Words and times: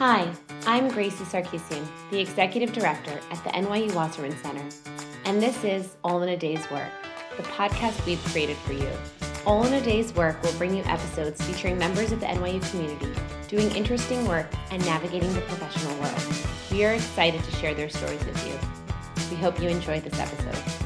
Hi, 0.00 0.32
I'm 0.64 0.88
Gracie 0.88 1.24
Sarkisian, 1.24 1.86
the 2.10 2.20
Executive 2.20 2.72
Director 2.72 3.20
at 3.30 3.44
the 3.44 3.50
NYU 3.50 3.94
Wasserman 3.94 4.34
Center, 4.38 4.64
and 5.26 5.42
this 5.42 5.62
is 5.62 5.94
All 6.02 6.22
in 6.22 6.30
a 6.30 6.38
Day's 6.38 6.70
Work, 6.70 6.88
the 7.36 7.42
podcast 7.42 8.06
we've 8.06 8.24
created 8.32 8.56
for 8.56 8.72
you. 8.72 8.88
All 9.44 9.62
in 9.66 9.74
a 9.74 9.80
Day's 9.82 10.14
Work 10.14 10.42
will 10.42 10.54
bring 10.54 10.74
you 10.74 10.82
episodes 10.84 11.42
featuring 11.42 11.76
members 11.76 12.12
of 12.12 12.20
the 12.20 12.24
NYU 12.24 12.66
community 12.70 13.12
doing 13.46 13.70
interesting 13.76 14.26
work 14.26 14.46
and 14.70 14.82
navigating 14.86 15.34
the 15.34 15.42
professional 15.42 15.94
world. 15.98 16.22
We 16.70 16.82
are 16.86 16.94
excited 16.94 17.44
to 17.44 17.50
share 17.56 17.74
their 17.74 17.90
stories 17.90 18.24
with 18.24 18.46
you. 18.48 18.58
We 19.28 19.36
hope 19.36 19.60
you 19.60 19.68
enjoyed 19.68 20.04
this 20.04 20.18
episode. 20.18 20.79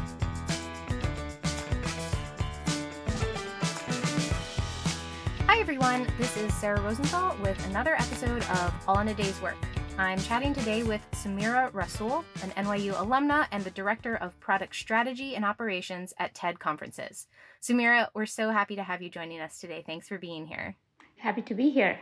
Is 6.55 6.61
Sarah 6.61 6.81
Rosenthal 6.81 7.37
with 7.43 7.65
another 7.67 7.95
episode 7.95 8.43
of 8.51 8.75
All 8.87 8.99
in 9.01 9.09
a 9.09 9.15
Day's 9.15 9.41
Work. 9.41 9.57
I'm 9.99 10.19
chatting 10.19 10.53
today 10.53 10.83
with 10.83 11.01
Samira 11.13 11.73
Rasul, 11.73 12.25
an 12.43 12.51
NYU 12.51 12.93
alumna 12.93 13.47
and 13.51 13.65
the 13.65 13.71
Director 13.71 14.17
of 14.17 14.39
Product 14.41 14.75
Strategy 14.75 15.35
and 15.35 15.45
Operations 15.45 16.13
at 16.19 16.35
TED 16.35 16.61
Conferences. 16.61 17.27
Samira, 17.63 18.09
we're 18.15 18.27
so 18.27 18.51
happy 18.51 18.77
to 18.77 18.83
have 18.83 19.03
you 19.03 19.11
joining 19.11 19.41
us 19.41 19.59
today. 19.59 19.83
Thanks 19.85 20.09
for 20.09 20.19
being 20.19 20.47
here. 20.47 20.77
Happy 21.19 21.43
to 21.43 21.55
be 21.55 21.71
here. 21.71 21.99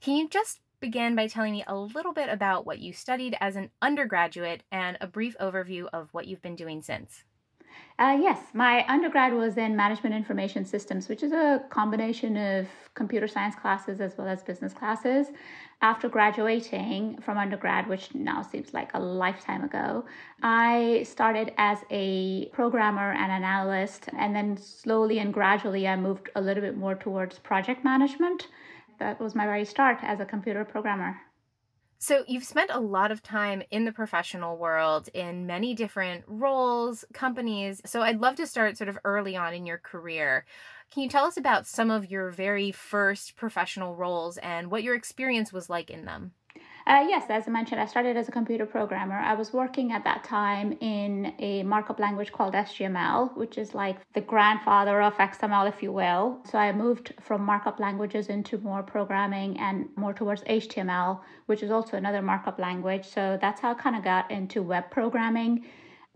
Can 0.00 0.16
you 0.16 0.28
just 0.28 0.60
begin 0.80 1.16
by 1.16 1.26
telling 1.26 1.52
me 1.52 1.64
a 1.66 1.76
little 1.76 2.12
bit 2.12 2.28
about 2.28 2.66
what 2.66 2.78
you 2.78 2.92
studied 2.92 3.36
as 3.40 3.56
an 3.56 3.70
undergraduate 3.82 4.62
and 4.70 4.98
a 5.00 5.06
brief 5.06 5.36
overview 5.40 5.86
of 5.92 6.08
what 6.12 6.26
you've 6.26 6.42
been 6.42 6.56
doing 6.56 6.82
since? 6.82 7.24
Uh, 7.98 8.16
yes, 8.18 8.38
my 8.54 8.84
undergrad 8.88 9.34
was 9.34 9.58
in 9.58 9.76
management 9.76 10.14
information 10.14 10.64
systems, 10.64 11.08
which 11.08 11.22
is 11.22 11.32
a 11.32 11.62
combination 11.68 12.34
of 12.36 12.66
computer 12.94 13.28
science 13.28 13.54
classes 13.54 14.00
as 14.00 14.16
well 14.16 14.26
as 14.26 14.42
business 14.42 14.72
classes. 14.72 15.26
After 15.82 16.08
graduating 16.08 17.20
from 17.20 17.36
undergrad, 17.36 17.86
which 17.88 18.14
now 18.14 18.40
seems 18.40 18.72
like 18.72 18.90
a 18.94 18.98
lifetime 18.98 19.64
ago, 19.64 20.06
I 20.42 21.04
started 21.06 21.52
as 21.58 21.78
a 21.90 22.46
programmer 22.52 23.12
and 23.12 23.30
an 23.30 23.44
analyst, 23.44 24.08
and 24.16 24.34
then 24.34 24.56
slowly 24.56 25.18
and 25.18 25.32
gradually 25.32 25.86
I 25.86 25.96
moved 25.96 26.30
a 26.34 26.40
little 26.40 26.62
bit 26.62 26.78
more 26.78 26.94
towards 26.94 27.38
project 27.38 27.84
management. 27.84 28.48
That 28.98 29.20
was 29.20 29.34
my 29.34 29.44
very 29.44 29.64
start 29.64 29.98
as 30.02 30.20
a 30.20 30.24
computer 30.24 30.64
programmer. 30.64 31.20
So, 32.02 32.24
you've 32.26 32.44
spent 32.44 32.70
a 32.72 32.80
lot 32.80 33.12
of 33.12 33.22
time 33.22 33.62
in 33.70 33.84
the 33.84 33.92
professional 33.92 34.56
world 34.56 35.08
in 35.12 35.46
many 35.46 35.74
different 35.74 36.24
roles, 36.26 37.04
companies. 37.12 37.80
So, 37.84 38.00
I'd 38.02 38.20
love 38.20 38.36
to 38.36 38.46
start 38.46 38.76
sort 38.78 38.88
of 38.88 38.98
early 39.04 39.36
on 39.36 39.52
in 39.54 39.66
your 39.66 39.78
career. 39.78 40.46
Can 40.90 41.02
you 41.02 41.08
tell 41.10 41.26
us 41.26 41.36
about 41.36 41.66
some 41.66 41.90
of 41.90 42.10
your 42.10 42.30
very 42.30 42.72
first 42.72 43.36
professional 43.36 43.94
roles 43.94 44.38
and 44.38 44.70
what 44.70 44.82
your 44.82 44.94
experience 44.96 45.52
was 45.52 45.68
like 45.70 45.90
in 45.90 46.06
them? 46.06 46.32
Uh, 46.86 47.04
yes, 47.06 47.26
as 47.28 47.46
I 47.46 47.50
mentioned, 47.50 47.80
I 47.80 47.86
started 47.86 48.16
as 48.16 48.28
a 48.28 48.32
computer 48.32 48.64
programmer. 48.64 49.14
I 49.14 49.34
was 49.34 49.52
working 49.52 49.92
at 49.92 50.02
that 50.04 50.24
time 50.24 50.76
in 50.80 51.34
a 51.38 51.62
markup 51.62 52.00
language 52.00 52.32
called 52.32 52.54
HTML, 52.54 53.36
which 53.36 53.58
is 53.58 53.74
like 53.74 53.98
the 54.14 54.20
grandfather 54.20 55.02
of 55.02 55.14
XML, 55.14 55.68
if 55.68 55.82
you 55.82 55.92
will. 55.92 56.40
So 56.50 56.58
I 56.58 56.72
moved 56.72 57.12
from 57.20 57.42
markup 57.42 57.80
languages 57.80 58.28
into 58.28 58.58
more 58.58 58.82
programming 58.82 59.58
and 59.58 59.88
more 59.96 60.14
towards 60.14 60.42
HTML, 60.44 61.20
which 61.46 61.62
is 61.62 61.70
also 61.70 61.96
another 61.96 62.22
markup 62.22 62.58
language. 62.58 63.06
So 63.06 63.38
that's 63.40 63.60
how 63.60 63.72
I 63.72 63.74
kind 63.74 63.96
of 63.96 64.02
got 64.02 64.30
into 64.30 64.62
web 64.62 64.90
programming. 64.90 65.66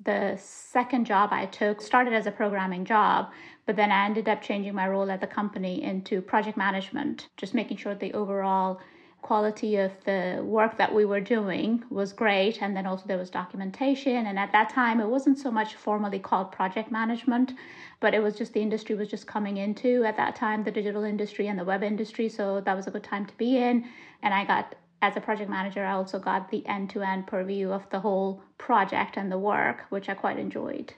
The 0.02 0.36
second 0.38 1.04
job 1.04 1.30
I 1.32 1.46
took 1.46 1.80
started 1.80 2.14
as 2.14 2.26
a 2.26 2.32
programming 2.32 2.84
job, 2.84 3.30
but 3.66 3.76
then 3.76 3.92
I 3.92 4.06
ended 4.06 4.28
up 4.28 4.42
changing 4.42 4.74
my 4.74 4.88
role 4.88 5.10
at 5.10 5.20
the 5.20 5.26
company 5.26 5.82
into 5.82 6.20
project 6.20 6.56
management, 6.56 7.28
just 7.36 7.54
making 7.54 7.76
sure 7.76 7.94
the 7.94 8.12
overall 8.12 8.80
quality 9.24 9.76
of 9.76 9.90
the 10.04 10.40
work 10.44 10.76
that 10.76 10.94
we 10.94 11.06
were 11.06 11.20
doing 11.20 11.82
was 11.88 12.12
great 12.12 12.60
and 12.60 12.76
then 12.76 12.86
also 12.86 13.04
there 13.06 13.16
was 13.16 13.30
documentation 13.30 14.26
and 14.26 14.38
at 14.38 14.52
that 14.52 14.68
time 14.68 15.00
it 15.00 15.08
wasn't 15.08 15.38
so 15.38 15.50
much 15.50 15.74
formally 15.76 16.18
called 16.18 16.52
project 16.52 16.92
management 16.92 17.54
but 18.00 18.12
it 18.12 18.22
was 18.22 18.36
just 18.36 18.52
the 18.52 18.60
industry 18.60 18.94
was 18.94 19.08
just 19.08 19.26
coming 19.26 19.56
into 19.56 20.04
at 20.04 20.16
that 20.18 20.36
time 20.36 20.62
the 20.62 20.70
digital 20.70 21.04
industry 21.04 21.48
and 21.48 21.58
the 21.58 21.64
web 21.64 21.82
industry 21.82 22.28
so 22.28 22.60
that 22.60 22.76
was 22.76 22.86
a 22.86 22.90
good 22.90 23.02
time 23.02 23.24
to 23.24 23.34
be 23.38 23.56
in. 23.56 23.84
And 24.22 24.34
i 24.34 24.44
got 24.44 24.74
as 25.00 25.16
a 25.16 25.22
project 25.22 25.48
manager 25.48 25.82
i 25.82 25.92
also 25.92 26.18
got 26.18 26.50
the 26.50 26.66
end-to-end 26.66 27.26
purview 27.26 27.70
of 27.70 27.88
the 27.90 28.00
whole 28.00 28.42
project 28.58 29.16
and 29.16 29.32
the 29.32 29.38
work 29.38 29.86
which 29.88 30.10
i 30.10 30.14
quite 30.14 30.38
enjoyed. 30.38 30.92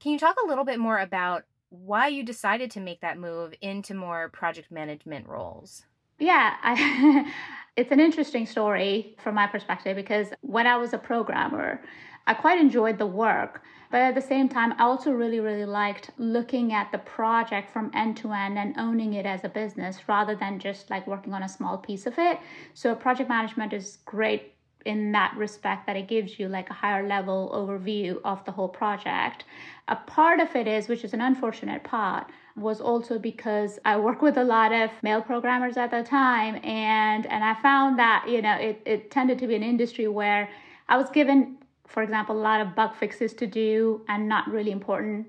Can 0.00 0.10
you 0.12 0.18
talk 0.18 0.36
a 0.44 0.48
little 0.48 0.64
bit 0.64 0.80
more 0.80 0.98
about 0.98 1.44
why 1.68 2.08
you 2.08 2.24
decided 2.24 2.72
to 2.72 2.80
make 2.80 3.00
that 3.00 3.16
move 3.16 3.54
into 3.60 3.94
more 3.94 4.28
project 4.28 4.72
management 4.72 5.28
roles? 5.28 5.84
Yeah, 6.20 6.54
I, 6.62 7.32
it's 7.76 7.92
an 7.92 8.00
interesting 8.00 8.46
story 8.46 9.16
from 9.18 9.34
my 9.34 9.46
perspective 9.46 9.96
because 9.96 10.28
when 10.40 10.66
I 10.66 10.76
was 10.76 10.92
a 10.92 10.98
programmer, 10.98 11.82
I 12.26 12.34
quite 12.34 12.60
enjoyed 12.60 12.98
the 12.98 13.06
work. 13.06 13.62
But 13.90 14.02
at 14.02 14.14
the 14.14 14.20
same 14.20 14.48
time, 14.48 14.72
I 14.78 14.84
also 14.84 15.10
really, 15.10 15.40
really 15.40 15.64
liked 15.64 16.10
looking 16.16 16.72
at 16.72 16.92
the 16.92 16.98
project 16.98 17.70
from 17.70 17.90
end 17.92 18.16
to 18.18 18.32
end 18.32 18.56
and 18.56 18.78
owning 18.78 19.14
it 19.14 19.26
as 19.26 19.42
a 19.42 19.48
business 19.48 20.08
rather 20.08 20.36
than 20.36 20.60
just 20.60 20.90
like 20.90 21.08
working 21.08 21.34
on 21.34 21.42
a 21.42 21.48
small 21.48 21.76
piece 21.76 22.06
of 22.06 22.16
it. 22.16 22.38
So, 22.72 22.94
project 22.94 23.28
management 23.28 23.72
is 23.72 23.98
great 24.04 24.54
in 24.84 25.12
that 25.12 25.34
respect 25.36 25.86
that 25.86 25.96
it 25.96 26.08
gives 26.08 26.38
you 26.38 26.48
like 26.48 26.70
a 26.70 26.74
higher 26.74 27.06
level 27.06 27.50
overview 27.54 28.20
of 28.24 28.44
the 28.44 28.52
whole 28.52 28.68
project. 28.68 29.44
A 29.88 29.96
part 29.96 30.40
of 30.40 30.54
it 30.54 30.66
is, 30.66 30.88
which 30.88 31.04
is 31.04 31.12
an 31.12 31.20
unfortunate 31.20 31.84
part, 31.84 32.30
was 32.56 32.80
also 32.80 33.18
because 33.18 33.78
I 33.84 33.96
work 33.96 34.22
with 34.22 34.36
a 34.36 34.44
lot 34.44 34.72
of 34.72 34.90
male 35.02 35.22
programmers 35.22 35.76
at 35.76 35.90
the 35.90 36.02
time 36.02 36.60
and 36.64 37.26
and 37.26 37.44
I 37.44 37.54
found 37.54 37.98
that 37.98 38.26
you 38.28 38.42
know 38.42 38.54
it, 38.54 38.82
it 38.84 39.10
tended 39.10 39.38
to 39.38 39.46
be 39.46 39.54
an 39.54 39.62
industry 39.62 40.08
where 40.08 40.48
I 40.88 40.96
was 40.96 41.10
given 41.10 41.58
for 41.86 42.02
example 42.02 42.36
a 42.36 42.42
lot 42.42 42.60
of 42.60 42.74
bug 42.74 42.94
fixes 42.94 43.32
to 43.34 43.46
do 43.46 44.02
and 44.08 44.28
not 44.28 44.50
really 44.50 44.72
important 44.72 45.26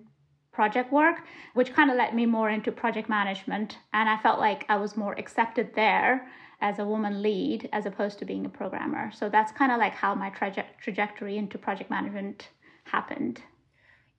project 0.52 0.92
work 0.92 1.22
which 1.54 1.74
kind 1.74 1.90
of 1.90 1.98
led 1.98 2.14
me 2.14 2.26
more 2.26 2.50
into 2.50 2.72
project 2.72 3.10
management. 3.10 3.78
And 3.94 4.10
I 4.10 4.18
felt 4.18 4.40
like 4.40 4.66
I 4.70 4.78
was 4.78 4.98
more 4.98 5.14
accepted 5.14 5.74
there 5.76 6.28
as 6.60 6.80
a 6.80 6.86
woman 6.86 7.22
lead 7.22 7.70
as 7.74 7.86
opposed 7.86 8.20
to 8.20 8.26
being 8.26 8.46
a 8.46 8.50
programmer. 8.50 9.12
So 9.12 9.30
that's 9.30 9.52
kind 9.52 9.72
of 9.72 9.80
like 9.80 9.94
how 9.94 10.14
my 10.14 10.30
traje- 10.30 10.78
trajectory 10.82 11.38
into 11.38 11.58
project 11.58 11.90
management 11.90 12.50
happened. 12.86 13.42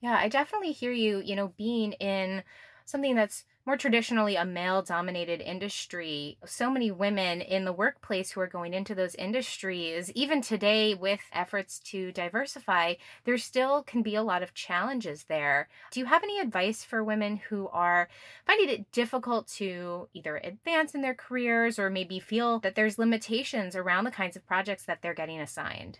Yeah 0.01 0.17
I 0.17 0.27
definitely 0.27 0.71
hear 0.71 0.91
you 0.91 1.19
you 1.19 1.35
know 1.35 1.53
being 1.57 1.93
in 1.93 2.43
something 2.85 3.15
that's 3.15 3.45
more 3.65 3.77
traditionally 3.77 4.35
a 4.35 4.45
male 4.45 4.81
dominated 4.81 5.41
industry. 5.41 6.37
So 6.45 6.69
many 6.69 6.91
women 6.91 7.41
in 7.41 7.65
the 7.65 7.73
workplace 7.73 8.31
who 8.31 8.41
are 8.41 8.47
going 8.47 8.73
into 8.73 8.93
those 8.93 9.15
industries, 9.15 10.11
even 10.11 10.41
today 10.41 10.93
with 10.93 11.21
efforts 11.31 11.79
to 11.79 12.11
diversify, 12.11 12.95
there 13.23 13.37
still 13.37 13.83
can 13.83 14.01
be 14.01 14.15
a 14.15 14.23
lot 14.23 14.43
of 14.43 14.53
challenges 14.53 15.25
there. 15.25 15.69
Do 15.91 15.99
you 15.99 16.05
have 16.07 16.23
any 16.23 16.39
advice 16.39 16.83
for 16.83 17.03
women 17.03 17.37
who 17.49 17.69
are 17.69 18.09
finding 18.45 18.69
it 18.69 18.91
difficult 18.91 19.47
to 19.49 20.09
either 20.13 20.37
advance 20.37 20.93
in 20.93 21.01
their 21.01 21.15
careers 21.15 21.79
or 21.79 21.89
maybe 21.89 22.19
feel 22.19 22.59
that 22.59 22.75
there's 22.75 22.99
limitations 22.99 23.75
around 23.75 24.03
the 24.03 24.11
kinds 24.11 24.35
of 24.35 24.45
projects 24.45 24.83
that 24.85 25.01
they're 25.01 25.13
getting 25.13 25.39
assigned? 25.39 25.99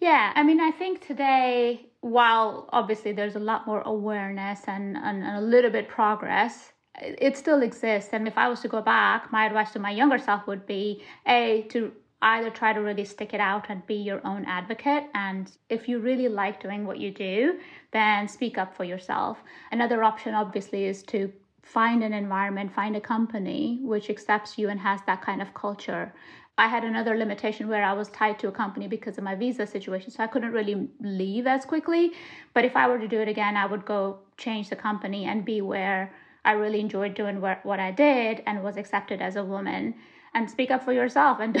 Yeah, 0.00 0.32
I 0.34 0.42
mean, 0.42 0.60
I 0.60 0.70
think 0.70 1.06
today, 1.06 1.86
while 2.00 2.68
obviously 2.72 3.12
there's 3.12 3.36
a 3.36 3.40
lot 3.40 3.66
more 3.66 3.82
awareness 3.82 4.60
and, 4.66 4.96
and, 4.96 5.22
and, 5.22 5.36
a 5.36 5.40
little 5.40 5.70
bit 5.70 5.88
progress, 5.88 6.72
it 7.00 7.36
still 7.36 7.62
exists. 7.62 8.10
And 8.12 8.26
if 8.26 8.38
I 8.38 8.48
was 8.48 8.60
to 8.60 8.68
go 8.68 8.80
back, 8.82 9.30
my 9.32 9.46
advice 9.46 9.72
to 9.72 9.78
my 9.78 9.90
younger 9.90 10.18
self 10.18 10.46
would 10.46 10.66
be 10.66 11.02
A, 11.26 11.66
to 11.70 11.92
either 12.22 12.50
try 12.50 12.72
to 12.72 12.80
really 12.80 13.04
stick 13.04 13.34
it 13.34 13.40
out 13.40 13.66
and 13.68 13.86
be 13.86 13.94
your 13.94 14.26
own 14.26 14.44
advocate. 14.46 15.04
And 15.14 15.50
if 15.68 15.88
you 15.88 15.98
really 15.98 16.28
like 16.28 16.60
doing 16.60 16.86
what 16.86 16.98
you 16.98 17.10
do, 17.10 17.58
then 17.92 18.26
speak 18.28 18.56
up 18.58 18.74
for 18.74 18.84
yourself. 18.84 19.38
Another 19.70 20.02
option, 20.02 20.34
obviously, 20.34 20.86
is 20.86 21.02
to 21.04 21.32
find 21.62 22.02
an 22.02 22.12
environment, 22.12 22.72
find 22.72 22.96
a 22.96 23.00
company 23.00 23.80
which 23.82 24.08
accepts 24.08 24.56
you 24.56 24.68
and 24.68 24.80
has 24.80 25.00
that 25.06 25.20
kind 25.20 25.42
of 25.42 25.52
culture. 25.52 26.12
I 26.58 26.68
had 26.68 26.84
another 26.84 27.16
limitation 27.16 27.68
where 27.68 27.84
I 27.84 27.92
was 27.92 28.08
tied 28.08 28.38
to 28.38 28.48
a 28.48 28.52
company 28.52 28.88
because 28.88 29.18
of 29.18 29.24
my 29.24 29.34
visa 29.34 29.66
situation. 29.66 30.10
So 30.10 30.22
I 30.22 30.26
couldn't 30.26 30.52
really 30.52 30.88
leave 31.00 31.46
as 31.46 31.66
quickly. 31.66 32.12
But 32.54 32.64
if 32.64 32.76
I 32.76 32.88
were 32.88 32.98
to 32.98 33.08
do 33.08 33.20
it 33.20 33.28
again, 33.28 33.58
I 33.58 33.66
would 33.66 33.84
go 33.84 34.20
change 34.38 34.70
the 34.70 34.76
company 34.76 35.26
and 35.26 35.44
be 35.44 35.60
where 35.60 36.14
I 36.46 36.52
really 36.52 36.80
enjoyed 36.80 37.14
doing 37.14 37.40
what, 37.40 37.64
what 37.66 37.80
I 37.80 37.90
did 37.90 38.42
and 38.46 38.62
was 38.62 38.76
accepted 38.76 39.20
as 39.20 39.36
a 39.36 39.44
woman. 39.44 39.94
And 40.34 40.50
speak 40.50 40.70
up 40.70 40.84
for 40.84 40.92
yourself 40.92 41.40
and 41.40 41.56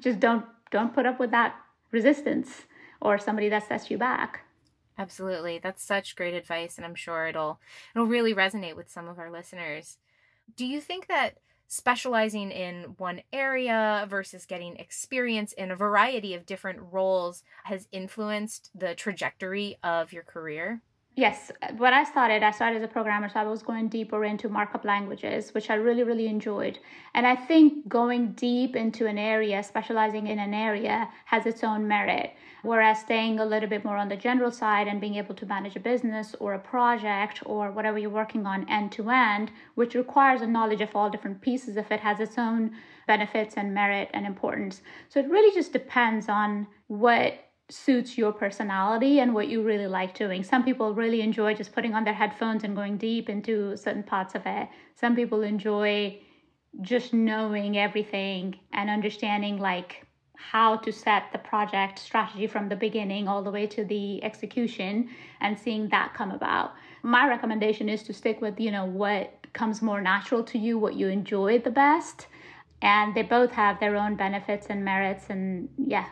just 0.02 0.18
don't 0.18 0.46
don't 0.70 0.94
put 0.94 1.04
up 1.04 1.20
with 1.20 1.30
that 1.30 1.54
resistance 1.90 2.62
or 3.00 3.18
somebody 3.18 3.50
that 3.50 3.68
sets 3.68 3.90
you 3.90 3.98
back. 3.98 4.40
Absolutely. 4.96 5.58
That's 5.58 5.84
such 5.84 6.16
great 6.16 6.34
advice 6.34 6.76
and 6.76 6.86
I'm 6.86 6.94
sure 6.94 7.26
it'll 7.26 7.60
it'll 7.94 8.06
really 8.06 8.34
resonate 8.34 8.76
with 8.76 8.90
some 8.90 9.08
of 9.08 9.18
our 9.18 9.30
listeners. 9.30 9.98
Do 10.56 10.64
you 10.66 10.80
think 10.80 11.06
that 11.08 11.36
specializing 11.68 12.50
in 12.50 12.94
one 12.98 13.20
area 13.32 14.06
versus 14.08 14.46
getting 14.46 14.76
experience 14.76 15.52
in 15.52 15.70
a 15.70 15.76
variety 15.76 16.34
of 16.34 16.46
different 16.46 16.80
roles 16.92 17.42
has 17.64 17.88
influenced 17.92 18.70
the 18.74 18.94
trajectory 18.94 19.76
of 19.82 20.12
your 20.12 20.22
career? 20.22 20.80
Yes, 21.16 21.52
uh, 21.62 21.68
when 21.76 21.94
I 21.94 22.02
started, 22.02 22.42
I 22.42 22.50
started 22.50 22.78
as 22.78 22.82
a 22.82 22.88
programmer, 22.88 23.28
so 23.28 23.38
I 23.38 23.44
was 23.44 23.62
going 23.62 23.86
deeper 23.86 24.24
into 24.24 24.48
markup 24.48 24.84
languages, 24.84 25.54
which 25.54 25.70
I 25.70 25.74
really, 25.74 26.02
really 26.02 26.26
enjoyed. 26.26 26.80
And 27.14 27.24
I 27.24 27.36
think 27.36 27.86
going 27.86 28.32
deep 28.32 28.74
into 28.74 29.06
an 29.06 29.16
area, 29.16 29.62
specializing 29.62 30.26
in 30.26 30.40
an 30.40 30.52
area, 30.52 31.08
has 31.26 31.46
its 31.46 31.62
own 31.62 31.86
merit. 31.86 32.32
Whereas 32.62 32.98
staying 32.98 33.38
a 33.38 33.44
little 33.44 33.68
bit 33.68 33.84
more 33.84 33.96
on 33.96 34.08
the 34.08 34.16
general 34.16 34.50
side 34.50 34.88
and 34.88 35.00
being 35.00 35.14
able 35.14 35.36
to 35.36 35.46
manage 35.46 35.76
a 35.76 35.80
business 35.80 36.34
or 36.40 36.54
a 36.54 36.58
project 36.58 37.42
or 37.46 37.70
whatever 37.70 37.96
you're 37.96 38.10
working 38.10 38.44
on 38.44 38.68
end 38.68 38.90
to 38.92 39.08
end, 39.10 39.52
which 39.76 39.94
requires 39.94 40.40
a 40.40 40.48
knowledge 40.48 40.80
of 40.80 40.96
all 40.96 41.10
different 41.10 41.40
pieces 41.40 41.76
of 41.76 41.92
it, 41.92 42.00
has 42.00 42.18
its 42.18 42.38
own 42.38 42.72
benefits 43.06 43.54
and 43.56 43.72
merit 43.72 44.10
and 44.14 44.26
importance. 44.26 44.82
So 45.10 45.20
it 45.20 45.30
really 45.30 45.54
just 45.54 45.72
depends 45.72 46.28
on 46.28 46.66
what 46.88 47.34
suits 47.70 48.18
your 48.18 48.32
personality 48.32 49.20
and 49.20 49.34
what 49.34 49.48
you 49.48 49.62
really 49.62 49.86
like 49.86 50.14
doing. 50.14 50.42
Some 50.42 50.64
people 50.64 50.94
really 50.94 51.22
enjoy 51.22 51.54
just 51.54 51.72
putting 51.72 51.94
on 51.94 52.04
their 52.04 52.14
headphones 52.14 52.62
and 52.64 52.76
going 52.76 52.98
deep 52.98 53.28
into 53.28 53.76
certain 53.76 54.02
parts 54.02 54.34
of 54.34 54.42
it. 54.44 54.68
Some 54.94 55.16
people 55.16 55.42
enjoy 55.42 56.20
just 56.82 57.14
knowing 57.14 57.78
everything 57.78 58.58
and 58.72 58.90
understanding 58.90 59.58
like 59.58 60.06
how 60.36 60.76
to 60.76 60.92
set 60.92 61.24
the 61.32 61.38
project 61.38 61.98
strategy 61.98 62.46
from 62.46 62.68
the 62.68 62.76
beginning 62.76 63.28
all 63.28 63.42
the 63.42 63.50
way 63.50 63.66
to 63.66 63.84
the 63.84 64.22
execution 64.22 65.08
and 65.40 65.58
seeing 65.58 65.88
that 65.88 66.12
come 66.12 66.32
about. 66.32 66.74
My 67.02 67.26
recommendation 67.26 67.88
is 67.88 68.02
to 68.04 68.12
stick 68.12 68.40
with, 68.40 68.60
you 68.60 68.70
know, 68.70 68.84
what 68.84 69.46
comes 69.54 69.80
more 69.80 70.02
natural 70.02 70.42
to 70.44 70.58
you, 70.58 70.78
what 70.78 70.94
you 70.94 71.08
enjoy 71.08 71.60
the 71.60 71.70
best. 71.70 72.26
And 72.82 73.14
they 73.14 73.22
both 73.22 73.52
have 73.52 73.80
their 73.80 73.96
own 73.96 74.16
benefits 74.16 74.66
and 74.68 74.84
merits 74.84 75.26
and 75.30 75.68
yeah, 75.78 76.06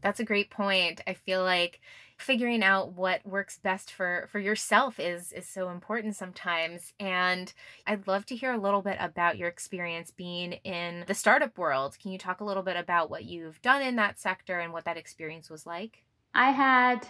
that's 0.00 0.20
a 0.20 0.24
great 0.24 0.50
point. 0.50 1.00
I 1.06 1.14
feel 1.14 1.42
like 1.42 1.80
figuring 2.18 2.64
out 2.64 2.92
what 2.94 3.24
works 3.24 3.58
best 3.62 3.92
for 3.92 4.26
for 4.30 4.40
yourself 4.40 4.98
is 4.98 5.32
is 5.32 5.46
so 5.46 5.70
important 5.70 6.16
sometimes 6.16 6.92
and 6.98 7.52
i'd 7.86 8.08
love 8.08 8.26
to 8.26 8.34
hear 8.34 8.52
a 8.52 8.58
little 8.58 8.82
bit 8.82 8.96
about 8.98 9.38
your 9.38 9.46
experience 9.46 10.10
being 10.10 10.54
in 10.64 11.04
the 11.06 11.14
startup 11.14 11.56
world. 11.56 11.96
Can 12.02 12.10
you 12.10 12.18
talk 12.18 12.40
a 12.40 12.44
little 12.44 12.64
bit 12.64 12.76
about 12.76 13.08
what 13.08 13.24
you've 13.24 13.62
done 13.62 13.82
in 13.82 13.96
that 13.96 14.18
sector 14.18 14.58
and 14.58 14.72
what 14.72 14.84
that 14.84 14.96
experience 14.96 15.48
was 15.48 15.64
like? 15.64 16.02
I 16.34 16.50
had 16.50 17.06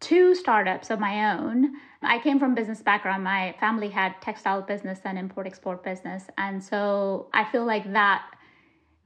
two 0.00 0.34
startups 0.34 0.90
of 0.90 0.98
my 0.98 1.34
own. 1.34 1.72
I 2.02 2.18
came 2.18 2.40
from 2.40 2.54
business 2.54 2.82
background. 2.82 3.22
My 3.22 3.54
family 3.60 3.88
had 3.88 4.20
textile 4.20 4.62
business 4.62 4.98
and 5.04 5.16
import 5.18 5.46
export 5.46 5.84
business 5.84 6.24
and 6.38 6.62
so 6.62 7.28
i 7.32 7.44
feel 7.44 7.64
like 7.64 7.92
that 7.92 8.24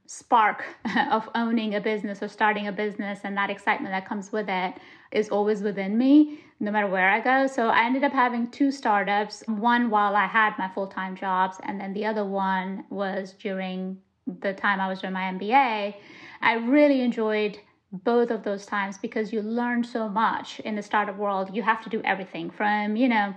spark 0.07 0.63
of 1.11 1.29
owning 1.35 1.75
a 1.75 1.81
business 1.81 2.21
or 2.21 2.27
starting 2.27 2.67
a 2.67 2.71
business 2.71 3.19
and 3.23 3.35
that 3.37 3.49
excitement 3.49 3.93
that 3.93 4.07
comes 4.07 4.31
with 4.31 4.47
it 4.49 4.75
is 5.11 5.29
always 5.29 5.61
within 5.61 5.97
me 5.97 6.39
no 6.59 6.71
matter 6.71 6.87
where 6.87 7.09
I 7.09 7.19
go. 7.19 7.47
So 7.47 7.67
I 7.67 7.85
ended 7.85 8.03
up 8.03 8.13
having 8.13 8.49
two 8.49 8.71
startups, 8.71 9.43
one 9.47 9.89
while 9.89 10.15
I 10.15 10.25
had 10.25 10.57
my 10.57 10.69
full-time 10.69 11.15
jobs 11.15 11.57
and 11.63 11.79
then 11.79 11.93
the 11.93 12.05
other 12.05 12.25
one 12.25 12.85
was 12.89 13.33
during 13.33 13.97
the 14.41 14.53
time 14.53 14.79
I 14.79 14.87
was 14.87 15.01
doing 15.01 15.13
my 15.13 15.23
MBA. 15.33 15.95
I 16.41 16.53
really 16.53 17.01
enjoyed 17.01 17.59
both 17.91 18.31
of 18.31 18.43
those 18.43 18.65
times 18.65 18.97
because 18.97 19.31
you 19.31 19.41
learn 19.41 19.83
so 19.83 20.09
much 20.09 20.59
in 20.61 20.75
the 20.75 20.81
startup 20.81 21.17
world. 21.17 21.49
You 21.53 21.63
have 21.63 21.83
to 21.83 21.89
do 21.89 22.01
everything 22.03 22.49
from, 22.49 22.95
you 22.95 23.07
know, 23.07 23.33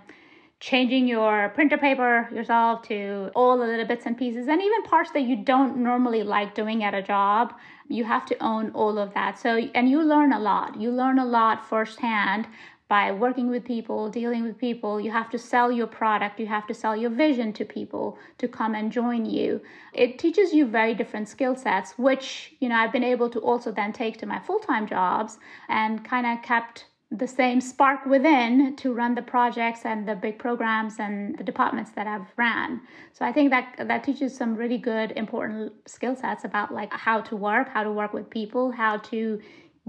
changing 0.60 1.06
your 1.06 1.50
printer 1.50 1.78
paper 1.78 2.28
yourself 2.34 2.82
to 2.82 3.31
all 3.34 3.56
the 3.56 3.64
little 3.64 3.87
bits 3.87 4.06
and 4.06 4.19
pieces 4.19 4.49
and 4.49 4.60
even 4.60 4.82
parts 4.82 5.10
that 5.12 5.22
you 5.22 5.37
don't 5.37 5.76
normally 5.76 6.22
like 6.22 6.55
doing 6.55 6.82
at 6.82 6.94
a 6.94 7.02
job 7.02 7.55
you 7.88 8.05
have 8.05 8.26
to 8.26 8.43
own 8.43 8.70
all 8.72 8.99
of 8.99 9.14
that. 9.14 9.38
So 9.38 9.56
and 9.75 9.88
you 9.88 10.02
learn 10.02 10.32
a 10.32 10.38
lot. 10.38 10.81
You 10.81 10.90
learn 10.90 11.19
a 11.19 11.25
lot 11.25 11.66
firsthand 11.66 12.46
by 12.87 13.12
working 13.12 13.50
with 13.50 13.64
people 13.64 14.08
dealing 14.08 14.44
with 14.44 14.58
people. 14.58 15.00
You 15.00 15.10
have 15.10 15.31
to 15.31 15.38
sell 15.38 15.70
your 15.72 15.87
product. 15.87 16.38
You 16.38 16.46
have 16.46 16.66
to 16.69 16.75
sell 16.75 16.96
your 16.96 17.11
vision 17.11 17.52
to 17.54 17.64
people 17.64 18.19
to 18.38 18.49
come 18.49 18.75
and 18.75 18.93
join 18.93 19.26
you. 19.26 19.61
It 19.93 20.19
teaches 20.19 20.52
you 20.52 20.66
very 20.66 20.94
different 20.94 21.28
skill 21.28 21.56
sets 21.56 21.99
which 21.99 22.54
you 22.61 22.69
know 22.69 22.76
i've 22.76 22.93
been 22.93 23.04
able 23.04 23.31
to 23.31 23.40
also 23.40 23.72
then 23.72 23.93
take 23.93 24.19
to 24.19 24.26
my 24.26 24.38
full-time 24.38 24.87
jobs 24.87 25.38
and 25.69 26.04
kind 26.04 26.26
of 26.26 26.43
kept 26.43 26.87
the 27.10 27.26
same 27.26 27.60
spark 27.60 28.05
within 28.05 28.76
to 28.76 28.93
run 28.93 29.14
the 29.14 29.22
projects 29.22 29.81
and 29.84 30.06
the 30.06 30.14
big 30.14 30.38
programs 30.38 30.99
and 30.99 31.38
the 31.38 31.44
departments 31.44 31.90
that 31.93 32.06
I've 32.06 32.26
ran. 32.37 32.82
So 33.14 33.25
I 33.25 33.32
think 33.32 33.50
that 33.50 33.76
that 33.88 34.05
teaches 34.05 34.37
some 34.37 34.55
really 34.55 34.76
good 34.76 35.12
important 35.12 35.72
skill 35.87 36.14
sets 36.14 36.44
about 36.44 36.72
like 36.72 36.93
how 36.93 37.22
to 37.22 37.37
work, 37.37 37.70
how 37.70 37.82
to 37.82 37.90
work 37.90 38.12
with 38.12 38.28
people, 38.28 38.72
how 38.72 38.99
to 38.99 39.40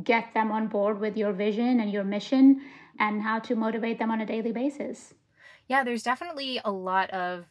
get 0.01 0.33
them 0.33 0.50
on 0.50 0.68
board 0.68 1.00
with 1.01 1.18
your 1.18 1.33
vision 1.33 1.81
and 1.81 1.92
your 1.92 2.06
mission 2.06 2.62
and 3.00 3.22
how 3.22 3.39
to 3.39 3.56
motivate 3.56 4.00
them 4.00 4.12
on 4.12 4.22
a 4.22 4.25
daily 4.25 4.54
basis. 4.54 5.13
Yeah, 5.68 5.83
there's 5.83 6.04
definitely 6.04 6.62
a 6.63 6.72
lot 6.72 7.10
of 7.10 7.45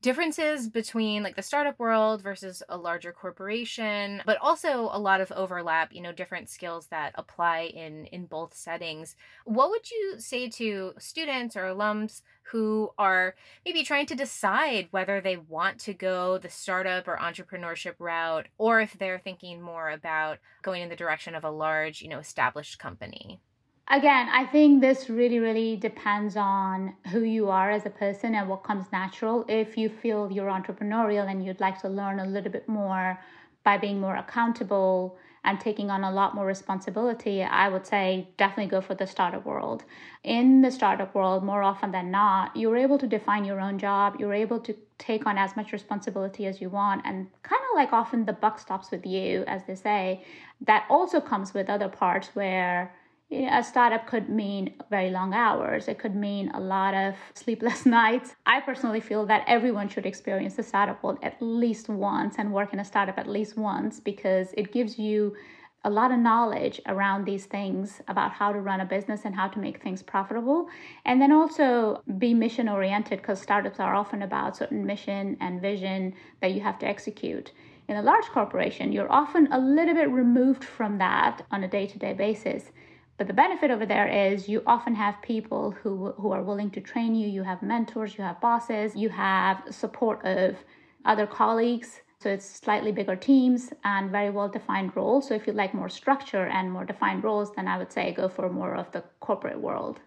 differences 0.00 0.68
between 0.68 1.22
like 1.22 1.34
the 1.34 1.42
startup 1.42 1.78
world 1.78 2.22
versus 2.22 2.62
a 2.68 2.76
larger 2.76 3.12
corporation 3.12 4.22
but 4.24 4.38
also 4.40 4.88
a 4.92 4.98
lot 4.98 5.20
of 5.20 5.32
overlap 5.32 5.92
you 5.92 6.00
know 6.00 6.12
different 6.12 6.48
skills 6.48 6.86
that 6.86 7.12
apply 7.16 7.70
in 7.74 8.04
in 8.06 8.26
both 8.26 8.54
settings. 8.54 9.16
What 9.44 9.70
would 9.70 9.90
you 9.90 10.14
say 10.18 10.48
to 10.50 10.92
students 10.98 11.56
or 11.56 11.62
alums 11.62 12.22
who 12.42 12.90
are 12.96 13.34
maybe 13.64 13.82
trying 13.82 14.06
to 14.06 14.14
decide 14.14 14.88
whether 14.90 15.20
they 15.20 15.36
want 15.36 15.78
to 15.80 15.92
go 15.92 16.38
the 16.38 16.48
startup 16.48 17.06
or 17.06 17.16
entrepreneurship 17.16 17.94
route 17.98 18.46
or 18.56 18.80
if 18.80 18.96
they're 18.98 19.18
thinking 19.18 19.60
more 19.60 19.90
about 19.90 20.38
going 20.62 20.82
in 20.82 20.88
the 20.88 20.96
direction 20.96 21.34
of 21.34 21.44
a 21.44 21.50
large 21.50 22.00
you 22.02 22.08
know 22.08 22.18
established 22.18 22.78
company 22.78 23.40
again, 23.90 24.28
I 24.28 24.44
think 24.46 24.80
this 24.80 25.08
really, 25.08 25.38
really 25.38 25.76
depends 25.76 26.36
on 26.36 26.94
who 27.10 27.20
you 27.20 27.48
are 27.48 27.70
as 27.70 27.86
a 27.86 27.90
person 27.90 28.34
and 28.34 28.48
what 28.48 28.62
comes 28.62 28.86
natural. 28.92 29.44
If 29.48 29.76
you 29.76 29.88
feel 29.88 30.30
you're 30.30 30.50
entrepreneurial 30.50 31.30
and 31.30 31.44
you'd 31.44 31.60
like 31.60 31.80
to 31.80 31.88
learn 31.88 32.20
a 32.20 32.26
little 32.26 32.52
bit 32.52 32.68
more 32.68 33.18
by 33.64 33.78
being 33.78 34.00
more 34.00 34.16
accountable 34.16 35.16
and 35.44 35.58
taking 35.58 35.90
on 35.90 36.04
a 36.04 36.10
lot 36.10 36.34
more 36.34 36.44
responsibility, 36.44 37.42
I 37.42 37.68
would 37.68 37.86
say 37.86 38.28
definitely 38.36 38.70
go 38.70 38.80
for 38.80 38.94
the 38.94 39.06
startup 39.06 39.46
world. 39.46 39.84
In 40.22 40.60
the 40.60 40.70
startup 40.70 41.14
world, 41.14 41.42
more 41.42 41.62
often 41.62 41.90
than 41.90 42.10
not, 42.10 42.54
you're 42.56 42.76
able 42.76 42.98
to 42.98 43.06
define 43.06 43.44
your 43.44 43.60
own 43.60 43.78
job, 43.78 44.16
you're 44.18 44.34
able 44.34 44.60
to 44.60 44.76
take 44.98 45.26
on 45.26 45.38
as 45.38 45.56
much 45.56 45.72
responsibility 45.72 46.44
as 46.46 46.60
you 46.60 46.68
want, 46.68 47.02
and 47.04 47.28
kind 47.42 47.62
of 47.70 47.76
like 47.76 47.92
often 47.92 48.24
the 48.24 48.32
buck 48.32 48.58
stops 48.58 48.90
with 48.90 49.06
you, 49.06 49.44
as 49.46 49.62
they 49.66 49.76
say. 49.76 50.24
That 50.60 50.84
also 50.90 51.20
comes 51.20 51.54
with 51.54 51.70
other 51.70 51.88
parts 51.88 52.30
where 52.34 52.92
a 53.30 53.62
startup 53.62 54.06
could 54.06 54.28
mean 54.28 54.74
very 54.90 55.10
long 55.10 55.34
hours. 55.34 55.88
It 55.88 55.98
could 55.98 56.14
mean 56.14 56.50
a 56.54 56.60
lot 56.60 56.94
of 56.94 57.14
sleepless 57.34 57.84
nights. 58.00 58.34
I 58.46 58.60
personally 58.60 59.00
feel 59.00 59.26
that 59.26 59.44
everyone 59.46 59.88
should 59.88 60.06
experience 60.06 60.54
the 60.54 60.62
startup 60.62 61.02
world 61.02 61.18
at 61.22 61.36
least 61.40 61.88
once 61.88 62.36
and 62.38 62.52
work 62.52 62.72
in 62.72 62.80
a 62.80 62.84
startup 62.84 63.18
at 63.18 63.28
least 63.28 63.56
once 63.56 64.00
because 64.00 64.48
it 64.56 64.72
gives 64.72 64.98
you 64.98 65.36
a 65.84 65.90
lot 65.90 66.10
of 66.10 66.18
knowledge 66.18 66.80
around 66.86 67.24
these 67.24 67.46
things 67.46 68.00
about 68.08 68.32
how 68.32 68.52
to 68.52 68.60
run 68.60 68.80
a 68.80 68.84
business 68.84 69.20
and 69.24 69.34
how 69.34 69.46
to 69.46 69.60
make 69.60 69.80
things 69.82 70.02
profitable. 70.02 70.68
And 71.04 71.20
then 71.20 71.30
also 71.30 72.02
be 72.18 72.34
mission 72.34 72.68
oriented 72.68 73.20
because 73.20 73.40
startups 73.40 73.78
are 73.78 73.94
often 73.94 74.22
about 74.22 74.56
certain 74.56 74.84
mission 74.84 75.36
and 75.40 75.60
vision 75.60 76.14
that 76.40 76.52
you 76.52 76.60
have 76.60 76.78
to 76.80 76.86
execute. 76.86 77.52
In 77.86 77.96
a 77.96 78.02
large 78.02 78.26
corporation, 78.26 78.92
you're 78.92 79.10
often 79.10 79.50
a 79.52 79.58
little 79.58 79.94
bit 79.94 80.10
removed 80.10 80.64
from 80.64 80.98
that 80.98 81.46
on 81.50 81.62
a 81.62 81.68
day 81.68 81.86
to 81.86 81.98
day 81.98 82.12
basis. 82.12 82.70
But 83.18 83.26
the 83.26 83.32
benefit 83.32 83.72
over 83.72 83.84
there 83.84 84.06
is 84.06 84.48
you 84.48 84.62
often 84.64 84.94
have 84.94 85.20
people 85.22 85.72
who, 85.72 86.12
who 86.12 86.30
are 86.30 86.44
willing 86.44 86.70
to 86.70 86.80
train 86.80 87.16
you. 87.16 87.26
You 87.26 87.42
have 87.42 87.62
mentors, 87.62 88.16
you 88.16 88.22
have 88.22 88.40
bosses, 88.40 88.94
you 88.94 89.08
have 89.08 89.62
support 89.70 90.24
of 90.24 90.56
other 91.04 91.26
colleagues. 91.26 92.00
So 92.20 92.30
it's 92.30 92.46
slightly 92.46 92.92
bigger 92.92 93.16
teams 93.16 93.72
and 93.84 94.10
very 94.10 94.30
well 94.30 94.48
defined 94.48 94.96
roles. 94.96 95.28
So 95.28 95.34
if 95.34 95.48
you 95.48 95.52
like 95.52 95.74
more 95.74 95.88
structure 95.88 96.46
and 96.46 96.70
more 96.70 96.84
defined 96.84 97.24
roles, 97.24 97.52
then 97.54 97.66
I 97.66 97.76
would 97.76 97.92
say 97.92 98.12
go 98.12 98.28
for 98.28 98.48
more 98.48 98.74
of 98.74 98.90
the 98.92 99.02
corporate 99.20 99.60
world. 99.60 100.00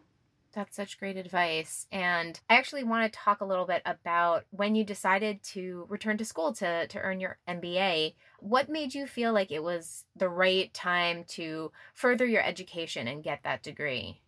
That's 0.53 0.75
such 0.75 0.99
great 0.99 1.17
advice. 1.17 1.87
And 1.91 2.39
I 2.49 2.55
actually 2.55 2.83
want 2.83 3.11
to 3.11 3.17
talk 3.17 3.41
a 3.41 3.45
little 3.45 3.65
bit 3.65 3.81
about 3.85 4.45
when 4.51 4.75
you 4.75 4.83
decided 4.83 5.41
to 5.43 5.85
return 5.89 6.17
to 6.17 6.25
school 6.25 6.53
to, 6.53 6.87
to 6.87 6.99
earn 6.99 7.19
your 7.19 7.37
MBA. 7.47 8.15
What 8.39 8.69
made 8.69 8.93
you 8.93 9.07
feel 9.07 9.33
like 9.33 9.51
it 9.51 9.63
was 9.63 10.05
the 10.15 10.29
right 10.29 10.73
time 10.73 11.23
to 11.29 11.71
further 11.93 12.25
your 12.25 12.43
education 12.43 13.07
and 13.07 13.23
get 13.23 13.43
that 13.43 13.63
degree? 13.63 14.21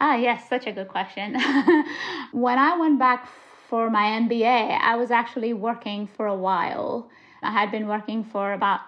Ah, 0.00 0.16
yes, 0.16 0.48
such 0.48 0.66
a 0.66 0.72
good 0.72 0.88
question. 0.88 1.34
when 2.32 2.58
I 2.58 2.76
went 2.78 2.98
back 2.98 3.28
for 3.68 3.90
my 3.90 4.20
MBA, 4.20 4.78
I 4.80 4.96
was 4.96 5.10
actually 5.10 5.52
working 5.52 6.06
for 6.06 6.26
a 6.26 6.36
while. 6.36 7.10
I 7.42 7.50
had 7.50 7.70
been 7.70 7.88
working 7.88 8.22
for 8.22 8.52
about 8.52 8.80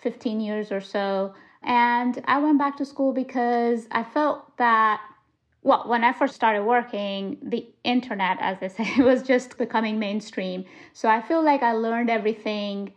15 0.00 0.40
years 0.40 0.72
or 0.72 0.80
so. 0.80 1.34
And 1.62 2.22
I 2.26 2.38
went 2.38 2.58
back 2.58 2.76
to 2.78 2.84
school 2.84 3.12
because 3.12 3.86
I 3.90 4.04
felt 4.04 4.56
that 4.58 5.00
well, 5.66 5.82
when 5.86 6.04
I 6.04 6.12
first 6.12 6.36
started 6.36 6.62
working, 6.62 7.38
the 7.42 7.66
internet, 7.82 8.36
as 8.40 8.60
they 8.60 8.68
say, 8.84 9.02
was 9.02 9.22
just 9.22 9.58
becoming 9.58 9.98
mainstream. 9.98 10.64
So 10.92 11.08
I 11.08 11.20
feel 11.20 11.42
like 11.44 11.62
I 11.64 11.72
learned 11.72 12.08
everything 12.08 12.92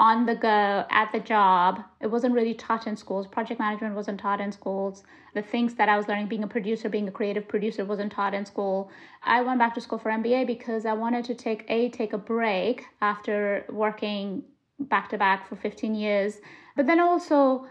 on 0.00 0.26
the 0.26 0.34
go 0.34 0.84
at 0.90 1.12
the 1.12 1.20
job. 1.20 1.80
It 2.00 2.08
wasn't 2.08 2.34
really 2.34 2.54
taught 2.54 2.88
in 2.88 2.96
schools. 2.96 3.28
Project 3.28 3.60
management 3.60 3.94
wasn't 3.94 4.18
taught 4.18 4.40
in 4.40 4.50
schools. 4.50 5.04
The 5.34 5.42
things 5.42 5.74
that 5.74 5.88
I 5.88 5.96
was 5.96 6.08
learning, 6.08 6.26
being 6.26 6.42
a 6.42 6.48
producer, 6.48 6.88
being 6.88 7.06
a 7.06 7.12
creative 7.12 7.46
producer, 7.46 7.84
wasn't 7.84 8.10
taught 8.10 8.34
in 8.34 8.44
school. 8.44 8.90
I 9.22 9.40
went 9.42 9.60
back 9.60 9.74
to 9.76 9.80
school 9.80 9.98
for 9.98 10.10
MBA 10.10 10.48
because 10.48 10.86
I 10.86 10.94
wanted 10.94 11.24
to 11.26 11.36
take 11.36 11.64
a 11.68 11.88
take 11.90 12.12
a 12.12 12.18
break 12.18 12.84
after 13.00 13.64
working 13.68 14.42
back 14.80 15.08
to 15.10 15.18
back 15.18 15.48
for 15.48 15.54
15 15.54 15.94
years, 15.94 16.38
but 16.74 16.86
then 16.86 16.98
also 16.98 17.66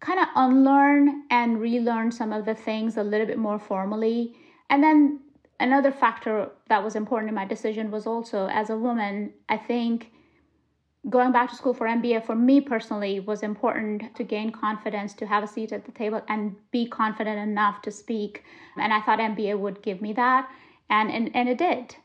kind 0.00 0.20
of 0.20 0.28
unlearn 0.36 1.24
and 1.30 1.60
relearn 1.60 2.12
some 2.12 2.32
of 2.32 2.44
the 2.44 2.54
things 2.54 2.96
a 2.96 3.02
little 3.02 3.26
bit 3.26 3.38
more 3.38 3.58
formally. 3.58 4.34
And 4.70 4.82
then 4.82 5.20
another 5.60 5.92
factor 5.92 6.50
that 6.68 6.82
was 6.82 6.96
important 6.96 7.28
in 7.28 7.34
my 7.34 7.46
decision 7.46 7.90
was 7.90 8.06
also 8.06 8.48
as 8.48 8.70
a 8.70 8.76
woman, 8.76 9.32
I 9.48 9.56
think 9.56 10.10
going 11.10 11.32
back 11.32 11.50
to 11.50 11.56
school 11.56 11.74
for 11.74 11.86
MBA 11.86 12.24
for 12.24 12.34
me 12.34 12.60
personally 12.60 13.20
was 13.20 13.42
important 13.42 14.14
to 14.16 14.24
gain 14.24 14.50
confidence, 14.50 15.14
to 15.14 15.26
have 15.26 15.44
a 15.44 15.48
seat 15.48 15.72
at 15.72 15.84
the 15.84 15.92
table, 15.92 16.22
and 16.28 16.56
be 16.70 16.86
confident 16.86 17.38
enough 17.38 17.82
to 17.82 17.90
speak. 17.90 18.44
And 18.76 18.92
I 18.92 19.00
thought 19.00 19.18
MBA 19.18 19.58
would 19.58 19.82
give 19.82 20.00
me 20.00 20.12
that, 20.14 20.48
and 20.88 21.10
and, 21.10 21.34
and 21.34 21.48
it 21.48 21.58
did. 21.58 21.96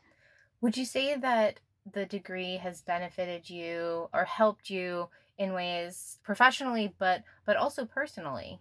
Would 0.60 0.76
you 0.76 0.84
say 0.84 1.16
that 1.16 1.60
the 1.90 2.04
degree 2.04 2.58
has 2.58 2.82
benefited 2.82 3.48
you 3.48 4.08
or 4.12 4.24
helped 4.24 4.68
you 4.68 5.08
in 5.40 5.54
ways 5.54 6.18
professionally, 6.22 6.94
but 6.98 7.24
but 7.46 7.56
also 7.56 7.84
personally? 7.84 8.60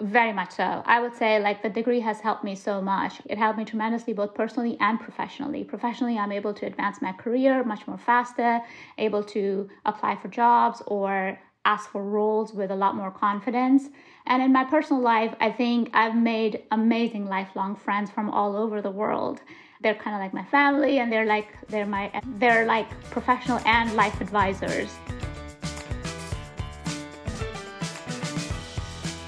Very 0.00 0.32
much 0.32 0.52
so. 0.52 0.82
I 0.84 1.00
would 1.00 1.14
say 1.14 1.38
like 1.38 1.62
the 1.62 1.68
degree 1.68 2.00
has 2.00 2.20
helped 2.20 2.44
me 2.44 2.56
so 2.56 2.82
much. 2.82 3.22
It 3.26 3.38
helped 3.38 3.58
me 3.58 3.64
tremendously 3.64 4.12
both 4.12 4.34
personally 4.34 4.76
and 4.80 4.98
professionally. 4.98 5.64
Professionally, 5.64 6.18
I'm 6.18 6.32
able 6.32 6.52
to 6.54 6.66
advance 6.66 7.00
my 7.00 7.12
career 7.12 7.62
much 7.62 7.86
more 7.86 7.98
faster, 7.98 8.60
able 8.98 9.22
to 9.24 9.68
apply 9.84 10.16
for 10.16 10.28
jobs 10.28 10.82
or 10.86 11.38
ask 11.64 11.90
for 11.90 12.02
roles 12.02 12.52
with 12.52 12.72
a 12.72 12.74
lot 12.74 12.96
more 12.96 13.12
confidence. 13.12 13.84
And 14.26 14.42
in 14.42 14.52
my 14.52 14.64
personal 14.64 15.00
life, 15.00 15.34
I 15.40 15.52
think 15.52 15.90
I've 15.94 16.16
made 16.16 16.64
amazing 16.72 17.26
lifelong 17.26 17.76
friends 17.76 18.10
from 18.10 18.28
all 18.30 18.56
over 18.56 18.82
the 18.82 18.90
world. 18.90 19.40
They're 19.82 19.94
kind 19.94 20.16
of 20.16 20.22
like 20.22 20.34
my 20.34 20.44
family 20.44 20.98
and 20.98 21.12
they're 21.12 21.26
like 21.26 21.48
they're 21.68 21.86
my 21.86 22.10
they're 22.38 22.66
like 22.66 22.88
professional 23.10 23.60
and 23.66 23.94
life 23.94 24.20
advisors. 24.20 24.90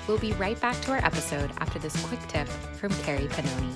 We'll 0.06 0.18
be 0.18 0.32
right 0.34 0.60
back 0.60 0.78
to 0.82 0.92
our 0.92 0.98
episode 0.98 1.50
after 1.58 1.78
this 1.78 1.96
quick 2.06 2.20
tip 2.28 2.46
from 2.46 2.92
Carrie 3.02 3.26
Panoni. 3.28 3.74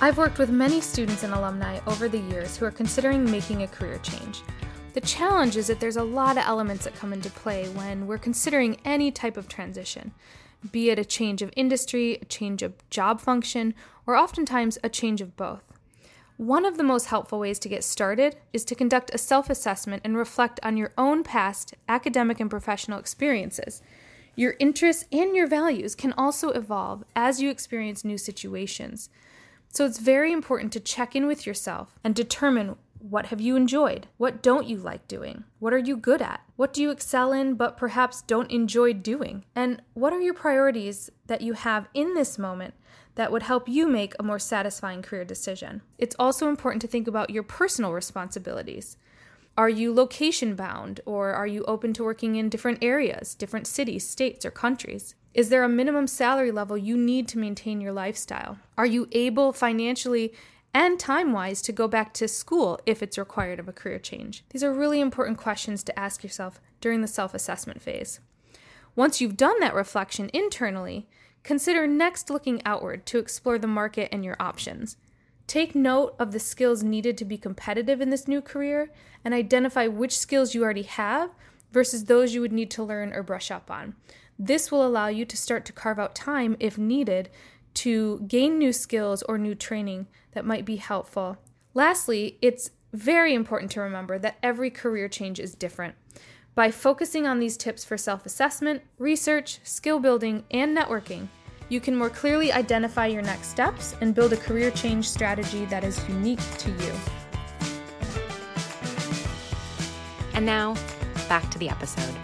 I've 0.00 0.18
worked 0.18 0.38
with 0.38 0.50
many 0.50 0.80
students 0.80 1.24
and 1.24 1.32
alumni 1.34 1.80
over 1.86 2.08
the 2.08 2.18
years 2.18 2.56
who 2.56 2.64
are 2.64 2.70
considering 2.70 3.28
making 3.28 3.62
a 3.62 3.66
career 3.66 3.98
change. 4.02 4.42
The 4.92 5.00
challenge 5.00 5.56
is 5.56 5.66
that 5.66 5.80
there's 5.80 5.96
a 5.96 6.04
lot 6.04 6.38
of 6.38 6.44
elements 6.46 6.84
that 6.84 6.94
come 6.94 7.12
into 7.12 7.30
play 7.30 7.68
when 7.70 8.06
we're 8.06 8.18
considering 8.18 8.78
any 8.84 9.10
type 9.10 9.36
of 9.36 9.48
transition, 9.48 10.12
be 10.70 10.90
it 10.90 10.98
a 10.98 11.04
change 11.04 11.42
of 11.42 11.52
industry, 11.56 12.18
a 12.22 12.24
change 12.26 12.62
of 12.62 12.74
job 12.88 13.20
function, 13.20 13.74
or 14.06 14.16
oftentimes 14.16 14.78
a 14.84 14.88
change 14.88 15.20
of 15.20 15.36
both. 15.36 15.75
One 16.36 16.66
of 16.66 16.76
the 16.76 16.82
most 16.82 17.06
helpful 17.06 17.38
ways 17.38 17.58
to 17.60 17.68
get 17.68 17.82
started 17.82 18.36
is 18.52 18.64
to 18.66 18.74
conduct 18.74 19.14
a 19.14 19.18
self 19.18 19.48
assessment 19.48 20.02
and 20.04 20.18
reflect 20.18 20.60
on 20.62 20.76
your 20.76 20.92
own 20.98 21.24
past 21.24 21.74
academic 21.88 22.40
and 22.40 22.50
professional 22.50 22.98
experiences. 22.98 23.80
Your 24.34 24.54
interests 24.58 25.06
and 25.10 25.34
your 25.34 25.46
values 25.46 25.94
can 25.94 26.12
also 26.12 26.50
evolve 26.50 27.04
as 27.14 27.40
you 27.40 27.48
experience 27.48 28.04
new 28.04 28.18
situations. 28.18 29.08
So 29.70 29.86
it's 29.86 29.98
very 29.98 30.30
important 30.30 30.74
to 30.74 30.80
check 30.80 31.16
in 31.16 31.26
with 31.26 31.46
yourself 31.46 31.98
and 32.04 32.14
determine 32.14 32.76
what 33.10 33.26
have 33.26 33.40
you 33.40 33.56
enjoyed? 33.56 34.08
What 34.16 34.42
don't 34.42 34.66
you 34.66 34.76
like 34.76 35.06
doing? 35.08 35.44
What 35.58 35.72
are 35.72 35.78
you 35.78 35.96
good 35.96 36.22
at? 36.22 36.42
What 36.56 36.72
do 36.72 36.82
you 36.82 36.90
excel 36.90 37.32
in 37.32 37.54
but 37.54 37.76
perhaps 37.76 38.22
don't 38.22 38.50
enjoy 38.50 38.92
doing? 38.92 39.44
And 39.54 39.82
what 39.94 40.12
are 40.12 40.20
your 40.20 40.34
priorities 40.34 41.10
that 41.26 41.42
you 41.42 41.52
have 41.52 41.88
in 41.94 42.14
this 42.14 42.38
moment 42.38 42.74
that 43.16 43.32
would 43.32 43.42
help 43.42 43.68
you 43.68 43.88
make 43.88 44.14
a 44.18 44.22
more 44.22 44.38
satisfying 44.38 45.02
career 45.02 45.24
decision. 45.24 45.82
It's 45.98 46.16
also 46.18 46.48
important 46.48 46.82
to 46.82 46.88
think 46.88 47.08
about 47.08 47.30
your 47.30 47.42
personal 47.42 47.92
responsibilities. 47.92 48.96
Are 49.58 49.70
you 49.70 49.92
location 49.92 50.54
bound, 50.54 51.00
or 51.06 51.32
are 51.32 51.46
you 51.46 51.64
open 51.64 51.94
to 51.94 52.04
working 52.04 52.36
in 52.36 52.50
different 52.50 52.84
areas, 52.84 53.34
different 53.34 53.66
cities, 53.66 54.06
states, 54.06 54.44
or 54.44 54.50
countries? 54.50 55.14
Is 55.32 55.48
there 55.48 55.64
a 55.64 55.68
minimum 55.68 56.06
salary 56.06 56.50
level 56.50 56.76
you 56.76 56.96
need 56.96 57.26
to 57.28 57.38
maintain 57.38 57.80
your 57.80 57.92
lifestyle? 57.92 58.58
Are 58.76 58.86
you 58.86 59.08
able 59.12 59.54
financially 59.54 60.34
and 60.76 61.00
time 61.00 61.32
wise 61.32 61.62
to 61.62 61.72
go 61.72 61.88
back 61.88 62.12
to 62.14 62.28
school 62.28 62.78
if 62.84 63.02
it's 63.02 63.16
required 63.16 63.58
of 63.58 63.68
a 63.68 63.72
career 63.72 63.98
change? 63.98 64.44
These 64.50 64.62
are 64.62 64.72
really 64.72 65.00
important 65.00 65.38
questions 65.38 65.82
to 65.84 65.98
ask 65.98 66.22
yourself 66.22 66.60
during 66.80 67.00
the 67.00 67.08
self 67.08 67.34
assessment 67.34 67.80
phase. 67.80 68.20
Once 68.94 69.20
you've 69.20 69.36
done 69.36 69.58
that 69.60 69.74
reflection 69.74 70.30
internally, 70.32 71.08
Consider 71.46 71.86
next 71.86 72.28
looking 72.28 72.60
outward 72.66 73.06
to 73.06 73.18
explore 73.18 73.56
the 73.56 73.68
market 73.68 74.08
and 74.10 74.24
your 74.24 74.34
options. 74.40 74.96
Take 75.46 75.76
note 75.76 76.16
of 76.18 76.32
the 76.32 76.40
skills 76.40 76.82
needed 76.82 77.16
to 77.18 77.24
be 77.24 77.38
competitive 77.38 78.00
in 78.00 78.10
this 78.10 78.26
new 78.26 78.42
career 78.42 78.90
and 79.24 79.32
identify 79.32 79.86
which 79.86 80.18
skills 80.18 80.56
you 80.56 80.64
already 80.64 80.82
have 80.82 81.30
versus 81.70 82.06
those 82.06 82.34
you 82.34 82.40
would 82.40 82.52
need 82.52 82.68
to 82.72 82.82
learn 82.82 83.12
or 83.12 83.22
brush 83.22 83.52
up 83.52 83.70
on. 83.70 83.94
This 84.36 84.72
will 84.72 84.84
allow 84.84 85.06
you 85.06 85.24
to 85.24 85.36
start 85.36 85.64
to 85.66 85.72
carve 85.72 86.00
out 86.00 86.16
time, 86.16 86.56
if 86.58 86.78
needed, 86.78 87.30
to 87.76 88.20
gain 88.26 88.58
new 88.58 88.72
skills 88.72 89.22
or 89.22 89.38
new 89.38 89.54
training 89.54 90.06
that 90.32 90.44
might 90.44 90.64
be 90.64 90.76
helpful. 90.76 91.36
Lastly, 91.74 92.38
it's 92.40 92.70
very 92.92 93.34
important 93.34 93.70
to 93.72 93.80
remember 93.80 94.18
that 94.18 94.38
every 94.42 94.70
career 94.70 95.08
change 95.08 95.38
is 95.38 95.54
different. 95.54 95.94
By 96.54 96.70
focusing 96.70 97.26
on 97.26 97.38
these 97.38 97.58
tips 97.58 97.84
for 97.84 97.98
self 97.98 98.24
assessment, 98.24 98.82
research, 98.98 99.60
skill 99.62 100.00
building, 100.00 100.44
and 100.50 100.76
networking, 100.76 101.28
you 101.68 101.80
can 101.80 101.94
more 101.94 102.08
clearly 102.08 102.50
identify 102.50 103.06
your 103.06 103.22
next 103.22 103.48
steps 103.48 103.94
and 104.00 104.14
build 104.14 104.32
a 104.32 104.36
career 104.36 104.70
change 104.70 105.06
strategy 105.08 105.66
that 105.66 105.84
is 105.84 106.00
unique 106.08 106.40
to 106.58 106.70
you. 106.70 106.92
And 110.32 110.46
now, 110.46 110.74
back 111.28 111.50
to 111.50 111.58
the 111.58 111.68
episode. 111.68 112.14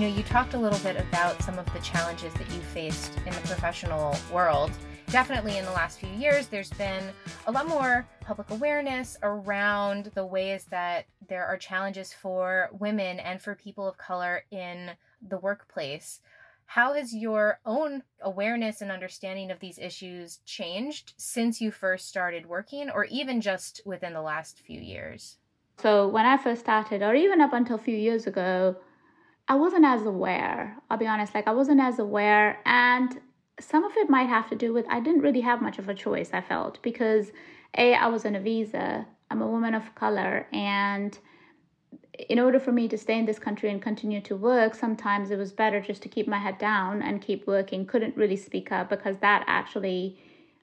You 0.00 0.08
know, 0.08 0.16
you 0.16 0.22
talked 0.22 0.54
a 0.54 0.58
little 0.58 0.78
bit 0.78 0.96
about 0.96 1.42
some 1.42 1.58
of 1.58 1.70
the 1.74 1.78
challenges 1.80 2.32
that 2.32 2.50
you 2.52 2.60
faced 2.62 3.14
in 3.18 3.34
the 3.34 3.40
professional 3.40 4.16
world 4.32 4.70
definitely 5.10 5.58
in 5.58 5.64
the 5.66 5.72
last 5.72 5.98
few 5.98 6.08
years, 6.08 6.46
there's 6.46 6.70
been 6.70 7.04
a 7.46 7.52
lot 7.52 7.68
more 7.68 8.08
public 8.22 8.48
awareness 8.50 9.18
around 9.22 10.10
the 10.14 10.24
ways 10.24 10.64
that 10.70 11.04
there 11.28 11.44
are 11.44 11.58
challenges 11.58 12.14
for 12.14 12.70
women 12.72 13.20
and 13.20 13.42
for 13.42 13.54
people 13.54 13.86
of 13.86 13.98
color 13.98 14.44
in 14.50 14.92
the 15.28 15.36
workplace. 15.36 16.20
How 16.64 16.94
has 16.94 17.14
your 17.14 17.60
own 17.66 18.02
awareness 18.22 18.80
and 18.80 18.90
understanding 18.90 19.50
of 19.50 19.60
these 19.60 19.78
issues 19.78 20.38
changed 20.46 21.12
since 21.18 21.60
you 21.60 21.70
first 21.70 22.08
started 22.08 22.46
working, 22.46 22.88
or 22.88 23.04
even 23.04 23.42
just 23.42 23.82
within 23.84 24.14
the 24.14 24.22
last 24.22 24.60
few 24.60 24.80
years? 24.80 25.36
So, 25.76 26.08
when 26.08 26.24
I 26.24 26.38
first 26.38 26.62
started, 26.62 27.02
or 27.02 27.14
even 27.14 27.42
up 27.42 27.52
until 27.52 27.76
a 27.76 27.78
few 27.78 27.96
years 27.96 28.26
ago, 28.26 28.76
I 29.50 29.54
wasn't 29.54 29.84
as 29.84 30.06
aware. 30.06 30.76
I'll 30.88 30.96
be 30.96 31.08
honest, 31.08 31.34
like, 31.34 31.48
I 31.48 31.52
wasn't 31.52 31.80
as 31.80 31.98
aware. 31.98 32.60
And 32.64 33.20
some 33.58 33.82
of 33.82 33.90
it 33.96 34.08
might 34.08 34.28
have 34.28 34.48
to 34.50 34.54
do 34.54 34.72
with 34.72 34.86
I 34.88 35.00
didn't 35.00 35.22
really 35.22 35.40
have 35.40 35.60
much 35.60 35.80
of 35.80 35.88
a 35.88 35.94
choice, 35.94 36.30
I 36.32 36.40
felt, 36.40 36.80
because 36.82 37.32
A, 37.76 37.94
I 37.94 38.06
was 38.06 38.24
on 38.24 38.36
a 38.36 38.40
visa, 38.40 39.08
I'm 39.28 39.42
a 39.42 39.48
woman 39.48 39.74
of 39.74 39.92
color, 39.96 40.46
and 40.52 41.18
in 42.28 42.38
order 42.38 42.60
for 42.60 42.70
me 42.70 42.86
to 42.88 42.96
stay 42.96 43.18
in 43.18 43.26
this 43.26 43.40
country 43.40 43.70
and 43.70 43.82
continue 43.82 44.20
to 44.20 44.36
work, 44.36 44.76
sometimes 44.76 45.32
it 45.32 45.36
was 45.36 45.50
better 45.50 45.80
just 45.80 46.00
to 46.02 46.08
keep 46.08 46.28
my 46.28 46.38
head 46.38 46.58
down 46.58 47.02
and 47.02 47.20
keep 47.20 47.48
working. 47.48 47.86
Couldn't 47.86 48.16
really 48.16 48.36
speak 48.36 48.70
up 48.70 48.88
because 48.88 49.16
that 49.18 49.42
actually 49.48 50.16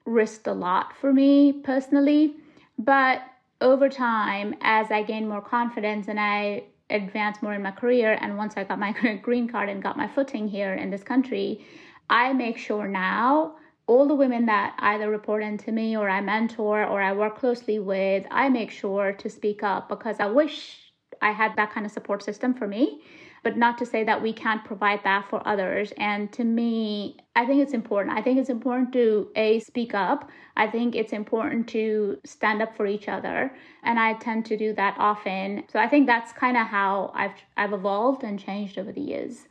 risked 0.06 0.46
a 0.46 0.54
lot 0.54 0.96
for 0.96 1.12
me 1.12 1.52
personally. 1.52 2.36
But 2.78 3.20
over 3.60 3.90
time, 3.90 4.54
as 4.62 4.90
I 4.90 5.02
gained 5.02 5.28
more 5.28 5.42
confidence 5.42 6.08
and 6.08 6.18
I 6.18 6.64
advanced 6.90 7.42
more 7.42 7.54
in 7.54 7.62
my 7.62 7.70
career, 7.70 8.18
and 8.20 8.36
once 8.36 8.54
I 8.56 8.64
got 8.64 8.78
my 8.78 8.92
green 9.22 9.48
card 9.48 9.68
and 9.68 9.82
got 9.82 9.96
my 9.96 10.08
footing 10.08 10.48
here 10.48 10.74
in 10.74 10.90
this 10.90 11.02
country, 11.02 11.64
I 12.10 12.32
make 12.32 12.58
sure 12.58 12.88
now 12.88 13.56
all 13.86 14.06
the 14.06 14.14
women 14.14 14.46
that 14.46 14.74
either 14.78 15.10
report 15.10 15.42
into 15.42 15.72
me 15.72 15.96
or 15.96 16.08
I 16.08 16.20
mentor 16.20 16.84
or 16.84 17.00
I 17.00 17.12
work 17.12 17.38
closely 17.38 17.78
with, 17.78 18.26
I 18.30 18.48
make 18.48 18.70
sure 18.70 19.12
to 19.12 19.30
speak 19.30 19.62
up 19.62 19.88
because 19.88 20.20
I 20.20 20.26
wish 20.26 20.92
I 21.22 21.32
had 21.32 21.56
that 21.56 21.72
kind 21.72 21.86
of 21.86 21.92
support 21.92 22.22
system 22.22 22.54
for 22.54 22.66
me. 22.66 23.02
But 23.42 23.56
not 23.56 23.78
to 23.78 23.86
say 23.86 24.04
that 24.04 24.22
we 24.22 24.32
can't 24.32 24.64
provide 24.64 25.02
that 25.04 25.28
for 25.28 25.46
others. 25.46 25.92
And 25.96 26.32
to 26.32 26.44
me, 26.44 27.16
I 27.36 27.46
think 27.46 27.62
it's 27.62 27.72
important. 27.72 28.16
I 28.16 28.22
think 28.22 28.38
it's 28.38 28.50
important 28.50 28.92
to 28.94 29.28
A, 29.36 29.60
speak 29.60 29.94
up. 29.94 30.28
I 30.56 30.66
think 30.66 30.94
it's 30.94 31.12
important 31.12 31.68
to 31.68 32.18
stand 32.24 32.62
up 32.62 32.76
for 32.76 32.86
each 32.86 33.08
other. 33.08 33.54
And 33.84 33.98
I 33.98 34.14
tend 34.14 34.46
to 34.46 34.56
do 34.56 34.72
that 34.74 34.96
often. 34.98 35.64
So 35.72 35.78
I 35.78 35.88
think 35.88 36.06
that's 36.06 36.32
kind 36.32 36.56
of 36.56 36.66
how 36.66 37.12
I've 37.14 37.32
I've 37.56 37.72
evolved 37.72 38.24
and 38.24 38.38
changed 38.38 38.78
over 38.78 38.92
the 38.92 39.00
years 39.00 39.46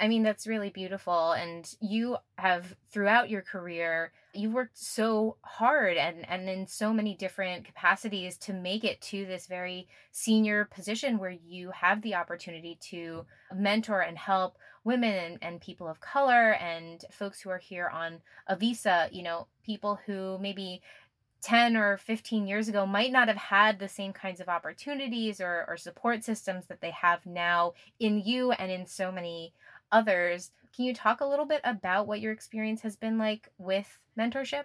I 0.00 0.08
mean, 0.08 0.22
that's 0.22 0.46
really 0.46 0.70
beautiful. 0.70 1.32
And 1.32 1.72
you 1.80 2.16
have, 2.36 2.74
throughout 2.90 3.28
your 3.28 3.42
career, 3.42 4.12
you've 4.32 4.54
worked 4.54 4.78
so 4.78 5.36
hard 5.42 5.98
and, 5.98 6.26
and 6.28 6.48
in 6.48 6.66
so 6.66 6.92
many 6.92 7.14
different 7.14 7.66
capacities 7.66 8.38
to 8.38 8.54
make 8.54 8.82
it 8.82 9.00
to 9.02 9.26
this 9.26 9.46
very 9.46 9.88
senior 10.10 10.64
position 10.64 11.18
where 11.18 11.36
you 11.44 11.70
have 11.72 12.00
the 12.00 12.14
opportunity 12.14 12.78
to 12.80 13.26
mentor 13.54 14.00
and 14.00 14.16
help 14.16 14.56
women 14.84 15.12
and, 15.12 15.38
and 15.42 15.60
people 15.60 15.86
of 15.86 16.00
color 16.00 16.54
and 16.54 17.04
folks 17.10 17.42
who 17.42 17.50
are 17.50 17.58
here 17.58 17.88
on 17.88 18.20
a 18.46 18.56
visa, 18.56 19.08
you 19.12 19.22
know, 19.22 19.46
people 19.62 19.98
who 20.06 20.38
maybe 20.40 20.80
10 21.42 21.76
or 21.76 21.96
15 21.98 22.46
years 22.46 22.68
ago 22.68 22.86
might 22.86 23.12
not 23.12 23.28
have 23.28 23.36
had 23.36 23.78
the 23.78 23.88
same 23.88 24.12
kinds 24.12 24.40
of 24.40 24.48
opportunities 24.48 25.40
or, 25.40 25.64
or 25.68 25.76
support 25.76 26.22
systems 26.22 26.66
that 26.66 26.80
they 26.80 26.90
have 26.90 27.24
now 27.26 27.72
in 27.98 28.20
you 28.20 28.52
and 28.52 28.70
in 28.70 28.86
so 28.86 29.10
many 29.10 29.52
others. 29.92 30.50
Can 30.74 30.84
you 30.84 30.94
talk 30.94 31.20
a 31.20 31.26
little 31.26 31.46
bit 31.46 31.60
about 31.64 32.06
what 32.06 32.20
your 32.20 32.32
experience 32.32 32.82
has 32.82 32.96
been 32.96 33.18
like 33.18 33.48
with 33.58 33.88
mentorship? 34.18 34.64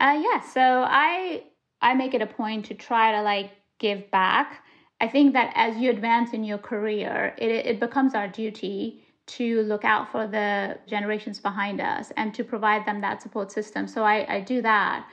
Uh, 0.00 0.20
yeah, 0.20 0.40
so 0.40 0.84
I 0.86 1.44
I 1.80 1.94
make 1.94 2.14
it 2.14 2.22
a 2.22 2.26
point 2.26 2.66
to 2.66 2.74
try 2.74 3.12
to 3.12 3.22
like 3.22 3.52
give 3.78 4.10
back. 4.10 4.64
I 5.00 5.08
think 5.08 5.32
that 5.32 5.52
as 5.56 5.76
you 5.76 5.90
advance 5.90 6.32
in 6.32 6.44
your 6.44 6.58
career, 6.58 7.34
it, 7.38 7.50
it 7.50 7.80
becomes 7.80 8.14
our 8.14 8.28
duty 8.28 9.04
to 9.26 9.62
look 9.62 9.84
out 9.84 10.10
for 10.10 10.26
the 10.26 10.78
generations 10.86 11.40
behind 11.40 11.80
us 11.80 12.12
and 12.16 12.34
to 12.34 12.44
provide 12.44 12.86
them 12.86 13.00
that 13.00 13.22
support 13.22 13.50
system. 13.50 13.86
So 13.88 14.04
I, 14.04 14.36
I 14.36 14.40
do 14.40 14.62
that. 14.62 15.08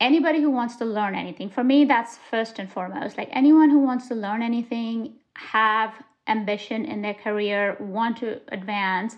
Anybody 0.00 0.40
who 0.40 0.50
wants 0.50 0.76
to 0.76 0.84
learn 0.84 1.14
anything, 1.14 1.50
for 1.50 1.62
me, 1.62 1.84
that's 1.84 2.18
first 2.30 2.58
and 2.58 2.70
foremost. 2.70 3.18
Like 3.18 3.28
anyone 3.32 3.70
who 3.70 3.80
wants 3.80 4.08
to 4.08 4.14
learn 4.14 4.42
anything, 4.42 5.14
have 5.36 5.92
ambition 6.30 6.84
in 6.84 7.02
their 7.02 7.14
career, 7.14 7.76
want 7.80 8.16
to 8.18 8.40
advance, 8.48 9.16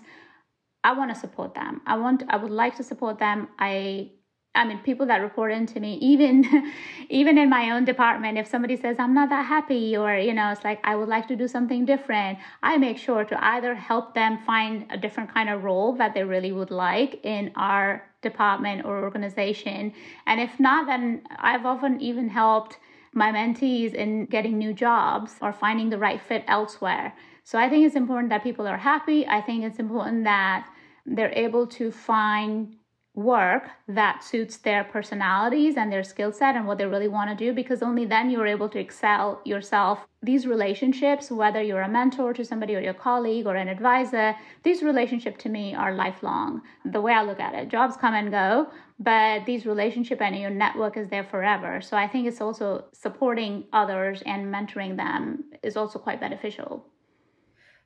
I 0.83 0.93
want 0.93 1.13
to 1.13 1.19
support 1.19 1.53
them. 1.53 1.81
I 1.85 1.97
want 1.97 2.23
I 2.27 2.37
would 2.37 2.51
like 2.51 2.75
to 2.77 2.83
support 2.83 3.17
them. 3.19 3.47
I 3.57 4.11
I 4.55 4.65
mean 4.65 4.79
people 4.79 5.05
that 5.07 5.21
report 5.21 5.51
into 5.51 5.79
me 5.79 5.93
even 5.95 6.43
even 7.09 7.37
in 7.37 7.49
my 7.49 7.71
own 7.71 7.85
department 7.85 8.37
if 8.37 8.47
somebody 8.47 8.75
says 8.75 8.97
I'm 8.99 9.13
not 9.13 9.29
that 9.29 9.45
happy 9.45 9.95
or 9.95 10.15
you 10.17 10.33
know 10.33 10.51
it's 10.51 10.63
like 10.63 10.79
I 10.83 10.95
would 10.95 11.07
like 11.07 11.27
to 11.29 11.35
do 11.35 11.47
something 11.47 11.85
different, 11.85 12.39
I 12.61 12.77
make 12.77 12.97
sure 12.97 13.23
to 13.23 13.45
either 13.53 13.73
help 13.75 14.13
them 14.13 14.39
find 14.45 14.85
a 14.89 14.97
different 14.97 15.33
kind 15.33 15.49
of 15.49 15.63
role 15.63 15.93
that 15.95 16.13
they 16.13 16.23
really 16.23 16.51
would 16.51 16.71
like 16.71 17.21
in 17.23 17.51
our 17.55 18.03
department 18.21 18.85
or 18.85 19.03
organization. 19.03 19.93
And 20.27 20.41
if 20.41 20.59
not 20.59 20.87
then 20.87 21.23
I've 21.37 21.65
often 21.65 22.01
even 22.01 22.27
helped 22.29 22.77
my 23.15 23.31
mentees 23.31 23.93
in 23.93 24.25
getting 24.25 24.57
new 24.57 24.73
jobs 24.73 25.35
or 25.41 25.53
finding 25.53 25.89
the 25.89 25.97
right 25.97 26.21
fit 26.21 26.43
elsewhere. 26.47 27.15
So 27.43 27.59
I 27.59 27.69
think 27.69 27.85
it's 27.85 27.95
important 27.95 28.29
that 28.29 28.43
people 28.43 28.67
are 28.67 28.77
happy. 28.77 29.27
I 29.27 29.41
think 29.41 29.63
it's 29.63 29.79
important 29.79 30.23
that 30.23 30.67
they're 31.05 31.33
able 31.33 31.67
to 31.67 31.91
find 31.91 32.75
work 33.15 33.69
that 33.87 34.23
suits 34.23 34.57
their 34.57 34.83
personalities 34.83 35.77
and 35.77 35.91
their 35.91 36.03
skill 36.03 36.31
set 36.31 36.55
and 36.55 36.65
what 36.65 36.79
they 36.79 36.85
really 36.85 37.07
want 37.07 37.29
to 37.29 37.35
do 37.35 37.53
because 37.53 37.83
only 37.83 38.05
then 38.05 38.29
you're 38.29 38.47
able 38.47 38.67
to 38.67 38.79
excel 38.79 39.39
yourself. 39.45 39.99
These 40.23 40.47
relationships, 40.47 41.29
whether 41.29 41.61
you're 41.61 41.81
a 41.81 41.89
mentor 41.89 42.33
to 42.33 42.43
somebody 42.43 42.75
or 42.75 42.79
your 42.79 42.93
colleague 42.93 43.45
or 43.45 43.55
an 43.55 43.67
advisor, 43.67 44.35
these 44.63 44.81
relationships 44.81 45.43
to 45.43 45.49
me 45.49 45.75
are 45.75 45.93
lifelong. 45.93 46.61
The 46.85 47.01
way 47.01 47.13
I 47.13 47.23
look 47.23 47.39
at 47.39 47.53
it, 47.53 47.67
jobs 47.67 47.97
come 47.97 48.15
and 48.15 48.31
go, 48.31 48.67
but 48.99 49.45
these 49.45 49.65
relationship 49.65 50.19
and 50.19 50.35
your 50.35 50.49
network 50.49 50.97
is 50.97 51.09
there 51.09 51.23
forever. 51.23 51.81
So 51.81 51.95
I 51.95 52.07
think 52.07 52.27
it's 52.27 52.41
also 52.41 52.85
supporting 52.93 53.65
others 53.73 54.23
and 54.25 54.51
mentoring 54.51 54.97
them 54.97 55.43
is 55.61 55.77
also 55.77 55.99
quite 55.99 56.19
beneficial. 56.19 56.87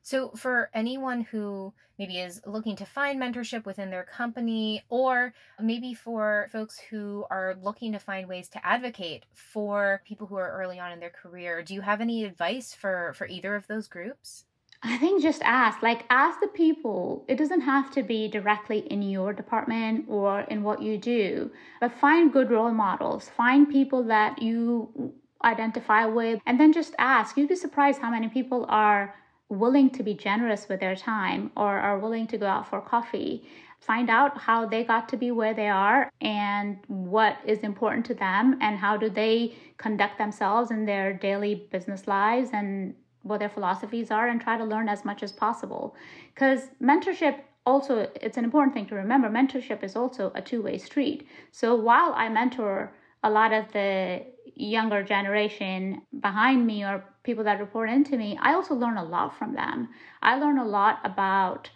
So, 0.07 0.29
for 0.37 0.69
anyone 0.73 1.19
who 1.19 1.73
maybe 1.99 2.19
is 2.19 2.39
looking 2.45 2.77
to 2.77 2.85
find 2.85 3.19
mentorship 3.19 3.65
within 3.65 3.89
their 3.89 4.05
company, 4.05 4.85
or 4.87 5.33
maybe 5.59 5.93
for 5.93 6.47
folks 6.49 6.79
who 6.79 7.25
are 7.29 7.57
looking 7.61 7.91
to 7.91 7.99
find 7.99 8.25
ways 8.25 8.47
to 8.51 8.65
advocate 8.65 9.25
for 9.33 10.01
people 10.05 10.25
who 10.25 10.37
are 10.37 10.49
early 10.49 10.79
on 10.79 10.93
in 10.93 11.01
their 11.01 11.09
career, 11.09 11.61
do 11.61 11.73
you 11.73 11.81
have 11.81 11.99
any 11.99 12.23
advice 12.23 12.73
for 12.73 13.11
for 13.17 13.27
either 13.27 13.53
of 13.53 13.67
those 13.67 13.89
groups? 13.89 14.45
I 14.81 14.97
think 14.97 15.21
just 15.21 15.41
ask, 15.43 15.83
like, 15.83 16.05
ask 16.09 16.39
the 16.39 16.47
people. 16.47 17.25
It 17.27 17.37
doesn't 17.37 17.67
have 17.73 17.91
to 17.91 18.01
be 18.01 18.29
directly 18.29 18.79
in 18.89 19.01
your 19.01 19.33
department 19.33 20.05
or 20.07 20.39
in 20.43 20.63
what 20.63 20.81
you 20.81 20.97
do, 20.97 21.51
but 21.81 21.91
find 21.91 22.31
good 22.31 22.49
role 22.49 22.71
models. 22.71 23.27
Find 23.27 23.69
people 23.69 24.03
that 24.03 24.41
you 24.41 25.13
identify 25.43 26.05
with, 26.05 26.39
and 26.45 26.57
then 26.57 26.71
just 26.71 26.95
ask. 26.97 27.35
You'd 27.35 27.49
be 27.49 27.55
surprised 27.57 27.99
how 27.99 28.11
many 28.11 28.29
people 28.29 28.65
are 28.69 29.13
willing 29.49 29.89
to 29.89 30.03
be 30.03 30.13
generous 30.13 30.67
with 30.67 30.79
their 30.79 30.95
time 30.95 31.51
or 31.55 31.77
are 31.77 31.99
willing 31.99 32.27
to 32.27 32.37
go 32.37 32.45
out 32.45 32.67
for 32.67 32.81
coffee 32.81 33.47
find 33.79 34.09
out 34.09 34.37
how 34.37 34.65
they 34.65 34.83
got 34.83 35.07
to 35.09 35.17
be 35.17 35.31
where 35.31 35.53
they 35.53 35.69
are 35.69 36.11
and 36.21 36.77
what 36.87 37.37
is 37.45 37.59
important 37.59 38.05
to 38.05 38.13
them 38.13 38.57
and 38.61 38.77
how 38.77 38.97
do 38.97 39.09
they 39.09 39.55
conduct 39.77 40.17
themselves 40.17 40.71
in 40.71 40.85
their 40.85 41.13
daily 41.13 41.67
business 41.71 42.07
lives 42.07 42.49
and 42.53 42.93
what 43.23 43.39
their 43.39 43.49
philosophies 43.49 44.09
are 44.09 44.27
and 44.27 44.41
try 44.41 44.57
to 44.57 44.63
learn 44.63 44.89
as 44.89 45.05
much 45.05 45.21
as 45.21 45.31
possible. 45.31 45.95
Because 46.33 46.69
mentorship 46.81 47.39
also 47.65 48.09
it's 48.15 48.37
an 48.37 48.45
important 48.45 48.73
thing 48.73 48.87
to 48.87 48.95
remember 48.95 49.29
mentorship 49.29 49.83
is 49.83 49.95
also 49.95 50.31
a 50.33 50.41
two-way 50.41 50.77
street. 50.77 51.27
So 51.51 51.75
while 51.75 52.13
i 52.15 52.29
mentor 52.29 52.93
a 53.23 53.29
lot 53.29 53.51
of 53.51 53.71
the 53.73 54.23
younger 54.55 55.03
generation 55.03 56.01
behind 56.19 56.65
me 56.65 56.83
or 56.83 57.03
people 57.27 57.43
that 57.43 57.59
report 57.59 57.89
into 57.89 58.17
me, 58.17 58.39
I 58.41 58.53
also 58.53 58.73
learn 58.73 58.97
a 58.97 59.03
lot 59.03 59.37
from 59.37 59.53
them. 59.53 59.89
I 60.23 60.39
learn 60.39 60.57
a 60.57 60.65
lot 60.65 60.99
about 61.03 61.69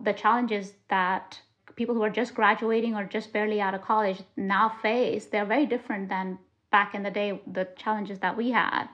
the 0.00 0.12
challenges 0.12 0.74
that 0.90 1.40
people 1.74 1.94
who 1.94 2.02
are 2.02 2.10
just 2.10 2.34
graduating 2.34 2.94
or 2.94 3.04
just 3.04 3.32
barely 3.32 3.60
out 3.60 3.74
of 3.74 3.82
college 3.82 4.22
now 4.36 4.68
face. 4.68 5.26
They're 5.26 5.46
very 5.56 5.66
different 5.66 6.08
than 6.08 6.38
back 6.70 6.94
in 6.94 7.02
the 7.02 7.10
day, 7.10 7.40
the 7.50 7.66
challenges 7.76 8.18
that 8.18 8.36
we 8.36 8.50
had. 8.50 8.86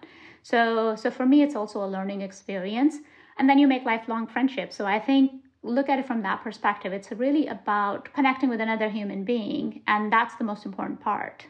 So, 0.43 0.95
so 0.95 1.11
for 1.11 1.27
me, 1.27 1.43
it's 1.43 1.57
also 1.57 1.85
a 1.85 1.93
learning 1.97 2.23
experience. 2.23 2.95
And 3.37 3.49
then 3.49 3.59
you 3.59 3.67
make 3.67 3.85
lifelong 3.85 4.29
friendships. 4.29 4.77
So 4.77 4.87
I 4.87 5.01
think 5.01 5.33
look 5.65 5.89
at 5.89 5.99
it 5.99 6.07
from 6.07 6.23
that 6.23 6.45
perspective. 6.45 6.93
It's 6.93 7.11
really 7.11 7.49
about 7.49 8.13
connecting 8.15 8.51
with 8.51 8.61
another 8.61 8.89
human 8.89 9.25
being, 9.25 9.83
and 9.89 10.13
that's 10.13 10.37
the 10.37 10.45
most 10.45 10.65
important 10.65 11.01
part. 11.01 11.47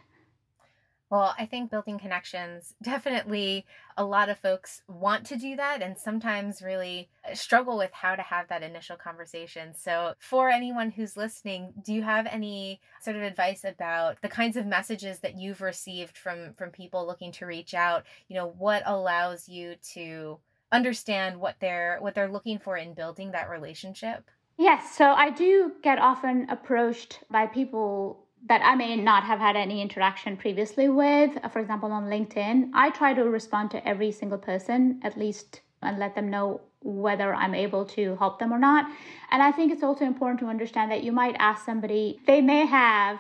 Well, 1.10 1.34
I 1.38 1.46
think 1.46 1.70
building 1.70 1.98
connections 1.98 2.74
definitely 2.82 3.66
a 3.96 4.04
lot 4.04 4.28
of 4.28 4.38
folks 4.38 4.82
want 4.88 5.26
to 5.26 5.36
do 5.36 5.56
that 5.56 5.82
and 5.82 5.96
sometimes 5.96 6.62
really 6.62 7.08
uh, 7.28 7.34
struggle 7.34 7.76
with 7.76 7.92
how 7.92 8.16
to 8.16 8.22
have 8.22 8.48
that 8.48 8.62
initial 8.62 8.96
conversation. 8.96 9.74
So, 9.74 10.14
for 10.18 10.50
anyone 10.50 10.90
who's 10.90 11.16
listening, 11.16 11.72
do 11.84 11.92
you 11.94 12.02
have 12.02 12.26
any 12.26 12.80
sort 13.00 13.16
of 13.16 13.22
advice 13.22 13.64
about 13.64 14.20
the 14.22 14.28
kinds 14.28 14.56
of 14.56 14.66
messages 14.66 15.20
that 15.20 15.38
you've 15.38 15.60
received 15.60 16.18
from 16.18 16.54
from 16.54 16.70
people 16.70 17.06
looking 17.06 17.32
to 17.32 17.46
reach 17.46 17.74
out? 17.74 18.04
You 18.28 18.36
know, 18.36 18.48
what 18.48 18.82
allows 18.86 19.48
you 19.48 19.76
to 19.94 20.40
understand 20.72 21.38
what 21.38 21.56
they're 21.60 21.98
what 22.00 22.14
they're 22.14 22.30
looking 22.30 22.58
for 22.58 22.76
in 22.76 22.94
building 22.94 23.32
that 23.32 23.50
relationship? 23.50 24.30
Yes, 24.56 24.96
so 24.96 25.12
I 25.12 25.30
do 25.30 25.72
get 25.82 25.98
often 25.98 26.48
approached 26.48 27.20
by 27.30 27.46
people 27.46 28.23
that 28.46 28.61
I 28.62 28.74
may 28.74 28.96
not 28.96 29.24
have 29.24 29.38
had 29.38 29.57
any 29.57 29.80
interaction 29.80 30.37
previously 30.37 30.88
with, 30.88 31.38
uh, 31.42 31.48
for 31.48 31.61
example, 31.61 31.90
on 31.92 32.04
LinkedIn, 32.04 32.70
I 32.74 32.90
try 32.90 33.14
to 33.14 33.24
respond 33.24 33.70
to 33.72 33.88
every 33.88 34.12
single 34.12 34.38
person 34.38 35.00
at 35.02 35.16
least 35.16 35.62
and 35.83 35.98
let 35.98 36.14
them 36.14 36.30
know 36.30 36.61
whether 36.80 37.35
I'm 37.35 37.54
able 37.54 37.87
to 37.87 38.16
help 38.16 38.38
them 38.38 38.52
or 38.52 38.59
not. 38.59 38.87
And 39.30 39.42
I 39.42 39.50
think 39.50 39.72
it's 39.72 39.83
also 39.83 40.04
important 40.04 40.40
to 40.40 40.46
understand 40.46 40.90
that 40.90 41.02
you 41.02 41.12
might 41.12 41.37
ask 41.38 41.64
somebody, 41.64 42.20
they 42.26 42.40
may 42.42 42.66
have 42.66 43.18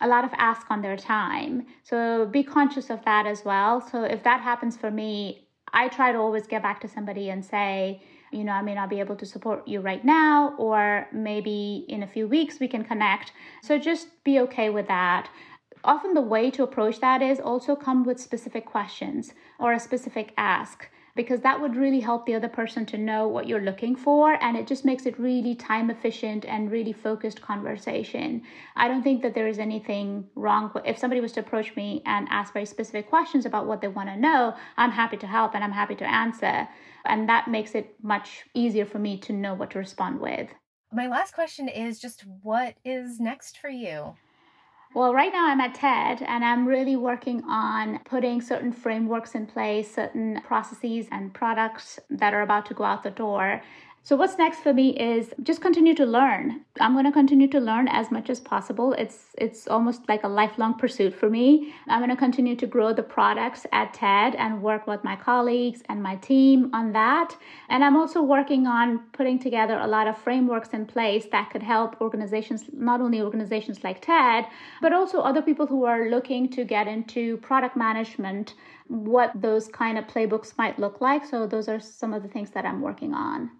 a 0.00 0.08
lot 0.08 0.24
of 0.24 0.30
ask 0.36 0.70
on 0.70 0.82
their 0.82 0.96
time. 0.96 1.66
So 1.84 2.26
be 2.26 2.42
conscious 2.42 2.90
of 2.90 3.04
that 3.04 3.26
as 3.26 3.44
well. 3.44 3.80
So 3.80 4.04
if 4.04 4.22
that 4.24 4.40
happens 4.40 4.76
for 4.76 4.90
me, 4.90 5.48
I 5.72 5.88
try 5.88 6.12
to 6.12 6.18
always 6.18 6.46
get 6.46 6.62
back 6.62 6.80
to 6.80 6.88
somebody 6.88 7.30
and 7.30 7.44
say, 7.44 8.02
you 8.32 8.44
know, 8.44 8.52
I 8.52 8.62
may 8.62 8.74
not 8.74 8.90
be 8.90 9.00
able 9.00 9.16
to 9.16 9.26
support 9.26 9.66
you 9.68 9.80
right 9.80 10.04
now, 10.04 10.54
or 10.58 11.06
maybe 11.12 11.84
in 11.88 12.02
a 12.02 12.06
few 12.06 12.26
weeks 12.26 12.60
we 12.60 12.68
can 12.68 12.84
connect. 12.84 13.32
So 13.62 13.78
just 13.78 14.08
be 14.24 14.40
okay 14.40 14.70
with 14.70 14.88
that. 14.88 15.28
Often 15.84 16.14
the 16.14 16.20
way 16.20 16.50
to 16.52 16.62
approach 16.62 17.00
that 17.00 17.22
is 17.22 17.40
also 17.40 17.74
come 17.74 18.04
with 18.04 18.20
specific 18.20 18.66
questions 18.66 19.34
or 19.58 19.72
a 19.72 19.80
specific 19.80 20.32
ask 20.36 20.88
because 21.14 21.40
that 21.40 21.60
would 21.60 21.76
really 21.76 22.00
help 22.00 22.24
the 22.26 22.34
other 22.34 22.48
person 22.48 22.86
to 22.86 22.98
know 22.98 23.28
what 23.28 23.46
you're 23.46 23.60
looking 23.60 23.94
for 23.94 24.42
and 24.42 24.56
it 24.56 24.66
just 24.66 24.84
makes 24.84 25.04
it 25.06 25.18
really 25.18 25.54
time 25.54 25.90
efficient 25.90 26.44
and 26.46 26.70
really 26.70 26.92
focused 26.92 27.42
conversation. 27.42 28.42
I 28.76 28.88
don't 28.88 29.02
think 29.02 29.22
that 29.22 29.34
there 29.34 29.48
is 29.48 29.58
anything 29.58 30.24
wrong 30.34 30.70
if 30.84 30.98
somebody 30.98 31.20
was 31.20 31.32
to 31.32 31.40
approach 31.40 31.76
me 31.76 32.02
and 32.06 32.26
ask 32.30 32.52
very 32.52 32.66
specific 32.66 33.08
questions 33.08 33.44
about 33.44 33.66
what 33.66 33.80
they 33.80 33.88
want 33.88 34.08
to 34.08 34.16
know, 34.16 34.54
I'm 34.76 34.90
happy 34.90 35.16
to 35.18 35.26
help 35.26 35.54
and 35.54 35.62
I'm 35.62 35.72
happy 35.72 35.94
to 35.96 36.08
answer. 36.08 36.68
And 37.04 37.28
that 37.28 37.48
makes 37.48 37.74
it 37.74 37.94
much 38.02 38.44
easier 38.54 38.86
for 38.86 38.98
me 38.98 39.18
to 39.18 39.32
know 39.32 39.54
what 39.54 39.70
to 39.72 39.78
respond 39.78 40.20
with. 40.20 40.48
My 40.92 41.08
last 41.08 41.34
question 41.34 41.68
is 41.68 41.98
just 41.98 42.24
what 42.42 42.74
is 42.84 43.18
next 43.18 43.58
for 43.58 43.70
you? 43.70 44.14
Well, 44.94 45.14
right 45.14 45.32
now 45.32 45.48
I'm 45.48 45.60
at 45.62 45.74
TED 45.74 46.20
and 46.20 46.44
I'm 46.44 46.66
really 46.66 46.96
working 46.96 47.42
on 47.44 48.00
putting 48.04 48.42
certain 48.42 48.72
frameworks 48.72 49.34
in 49.34 49.46
place, 49.46 49.94
certain 49.94 50.42
processes 50.44 51.06
and 51.10 51.32
products 51.32 51.98
that 52.10 52.34
are 52.34 52.42
about 52.42 52.66
to 52.66 52.74
go 52.74 52.84
out 52.84 53.02
the 53.02 53.10
door 53.10 53.62
So 54.04 54.16
what's 54.16 54.36
next 54.36 54.58
for 54.58 54.74
me 54.74 54.98
is 54.98 55.32
just 55.44 55.60
continue 55.60 55.94
to 55.94 56.04
learn. 56.04 56.64
I'm 56.80 56.94
going 56.94 57.04
to 57.04 57.12
continue 57.12 57.46
to 57.46 57.60
learn 57.60 57.86
as 57.86 58.10
much 58.10 58.30
as 58.30 58.40
possible. 58.40 58.94
It's 58.94 59.26
it's 59.38 59.68
almost 59.68 60.08
like 60.08 60.24
a 60.24 60.28
lifelong 60.28 60.74
pursuit 60.76 61.14
for 61.14 61.30
me. 61.30 61.72
I'm 61.86 62.00
going 62.00 62.10
to 62.10 62.16
continue 62.16 62.56
to 62.56 62.66
grow 62.66 62.92
the 62.92 63.04
products 63.04 63.64
at 63.70 63.94
TED 63.94 64.34
and 64.34 64.60
work 64.60 64.88
with 64.88 65.04
my 65.04 65.14
colleagues 65.14 65.84
and 65.88 66.02
my 66.02 66.16
team 66.16 66.68
on 66.74 66.92
that. 66.94 67.36
And 67.68 67.84
I'm 67.84 67.96
also 67.96 68.20
working 68.20 68.66
on 68.66 68.98
putting 69.12 69.38
together 69.38 69.78
a 69.78 69.86
lot 69.86 70.08
of 70.08 70.18
frameworks 70.18 70.70
in 70.70 70.84
place 70.84 71.26
that 71.30 71.50
could 71.50 71.62
help 71.62 72.00
organizations, 72.00 72.64
not 72.72 73.00
only 73.00 73.22
organizations 73.22 73.84
like 73.84 74.00
TED, 74.00 74.46
but 74.80 74.92
also 74.92 75.20
other 75.20 75.42
people 75.42 75.68
who 75.68 75.84
are 75.84 76.10
looking 76.10 76.50
to 76.50 76.64
get 76.64 76.88
into 76.88 77.36
product 77.36 77.76
management, 77.76 78.54
what 78.88 79.30
those 79.40 79.68
kind 79.68 79.96
of 79.96 80.08
playbooks 80.08 80.58
might 80.58 80.80
look 80.80 81.00
like. 81.00 81.24
So 81.24 81.46
those 81.46 81.68
are 81.68 81.78
some 81.78 82.12
of 82.12 82.24
the 82.24 82.28
things 82.28 82.50
that 82.50 82.64
I'm 82.64 82.80
working 82.80 83.14
on. 83.14 83.52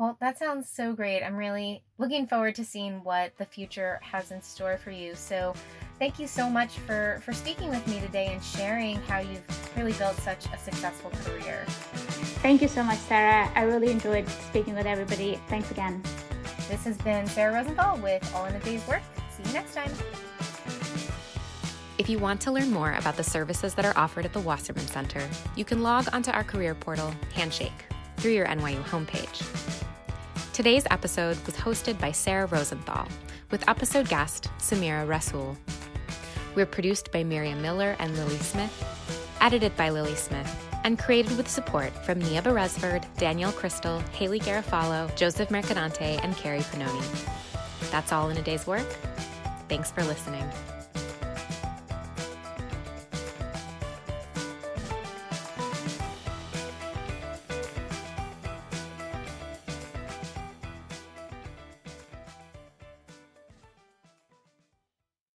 Well, 0.00 0.16
that 0.18 0.38
sounds 0.38 0.66
so 0.66 0.94
great. 0.94 1.22
I'm 1.22 1.36
really 1.36 1.82
looking 1.98 2.26
forward 2.26 2.54
to 2.54 2.64
seeing 2.64 3.04
what 3.04 3.36
the 3.36 3.44
future 3.44 4.00
has 4.02 4.30
in 4.30 4.40
store 4.40 4.78
for 4.78 4.90
you. 4.90 5.14
So, 5.14 5.52
thank 5.98 6.18
you 6.18 6.26
so 6.26 6.48
much 6.48 6.78
for 6.78 7.20
for 7.22 7.34
speaking 7.34 7.68
with 7.68 7.86
me 7.86 8.00
today 8.00 8.28
and 8.32 8.42
sharing 8.42 8.96
how 9.02 9.18
you've 9.18 9.76
really 9.76 9.92
built 9.92 10.16
such 10.16 10.46
a 10.54 10.56
successful 10.56 11.10
career. 11.22 11.66
Thank 12.40 12.62
you 12.62 12.68
so 12.68 12.82
much, 12.82 12.96
Sarah. 12.96 13.52
I 13.54 13.64
really 13.64 13.90
enjoyed 13.90 14.26
speaking 14.48 14.74
with 14.74 14.86
everybody. 14.86 15.38
Thanks 15.48 15.70
again. 15.70 16.02
This 16.70 16.82
has 16.84 16.96
been 16.96 17.26
Sarah 17.26 17.52
Rosenthal 17.52 17.98
with 17.98 18.26
All 18.34 18.46
in 18.46 18.54
a 18.54 18.60
Day's 18.60 18.88
Work. 18.88 19.02
See 19.36 19.46
you 19.46 19.52
next 19.52 19.74
time. 19.74 19.92
If 21.98 22.08
you 22.08 22.18
want 22.18 22.40
to 22.40 22.52
learn 22.52 22.70
more 22.70 22.94
about 22.94 23.18
the 23.18 23.22
services 23.22 23.74
that 23.74 23.84
are 23.84 23.98
offered 23.98 24.24
at 24.24 24.32
the 24.32 24.40
Wasserman 24.40 24.86
Center, 24.86 25.28
you 25.56 25.66
can 25.66 25.82
log 25.82 26.08
onto 26.14 26.30
our 26.30 26.42
career 26.42 26.74
portal, 26.74 27.12
Handshake, 27.34 27.84
through 28.16 28.32
your 28.32 28.46
NYU 28.46 28.82
homepage. 28.84 29.79
Today's 30.52 30.84
episode 30.90 31.38
was 31.46 31.54
hosted 31.54 31.98
by 32.00 32.10
Sarah 32.10 32.46
Rosenthal, 32.46 33.06
with 33.50 33.66
episode 33.68 34.08
guest 34.08 34.50
Samira 34.58 35.08
Rasul. 35.08 35.56
We're 36.54 36.66
produced 36.66 37.12
by 37.12 37.22
Miriam 37.22 37.62
Miller 37.62 37.94
and 38.00 38.16
Lily 38.16 38.36
Smith, 38.38 39.24
edited 39.40 39.74
by 39.76 39.90
Lily 39.90 40.16
Smith, 40.16 40.68
and 40.84 40.98
created 40.98 41.36
with 41.36 41.48
support 41.48 41.92
from 42.04 42.18
Nia 42.18 42.42
Beresford, 42.42 43.06
Danielle 43.16 43.52
Crystal, 43.52 44.00
Haley 44.12 44.40
Garofalo, 44.40 45.14
Joseph 45.14 45.50
Mercadante, 45.50 46.18
and 46.22 46.36
Carrie 46.36 46.60
Panoni. 46.60 47.30
That's 47.90 48.12
all 48.12 48.28
in 48.28 48.36
a 48.36 48.42
day's 48.42 48.66
work. 48.66 48.86
Thanks 49.68 49.92
for 49.92 50.02
listening. 50.04 50.44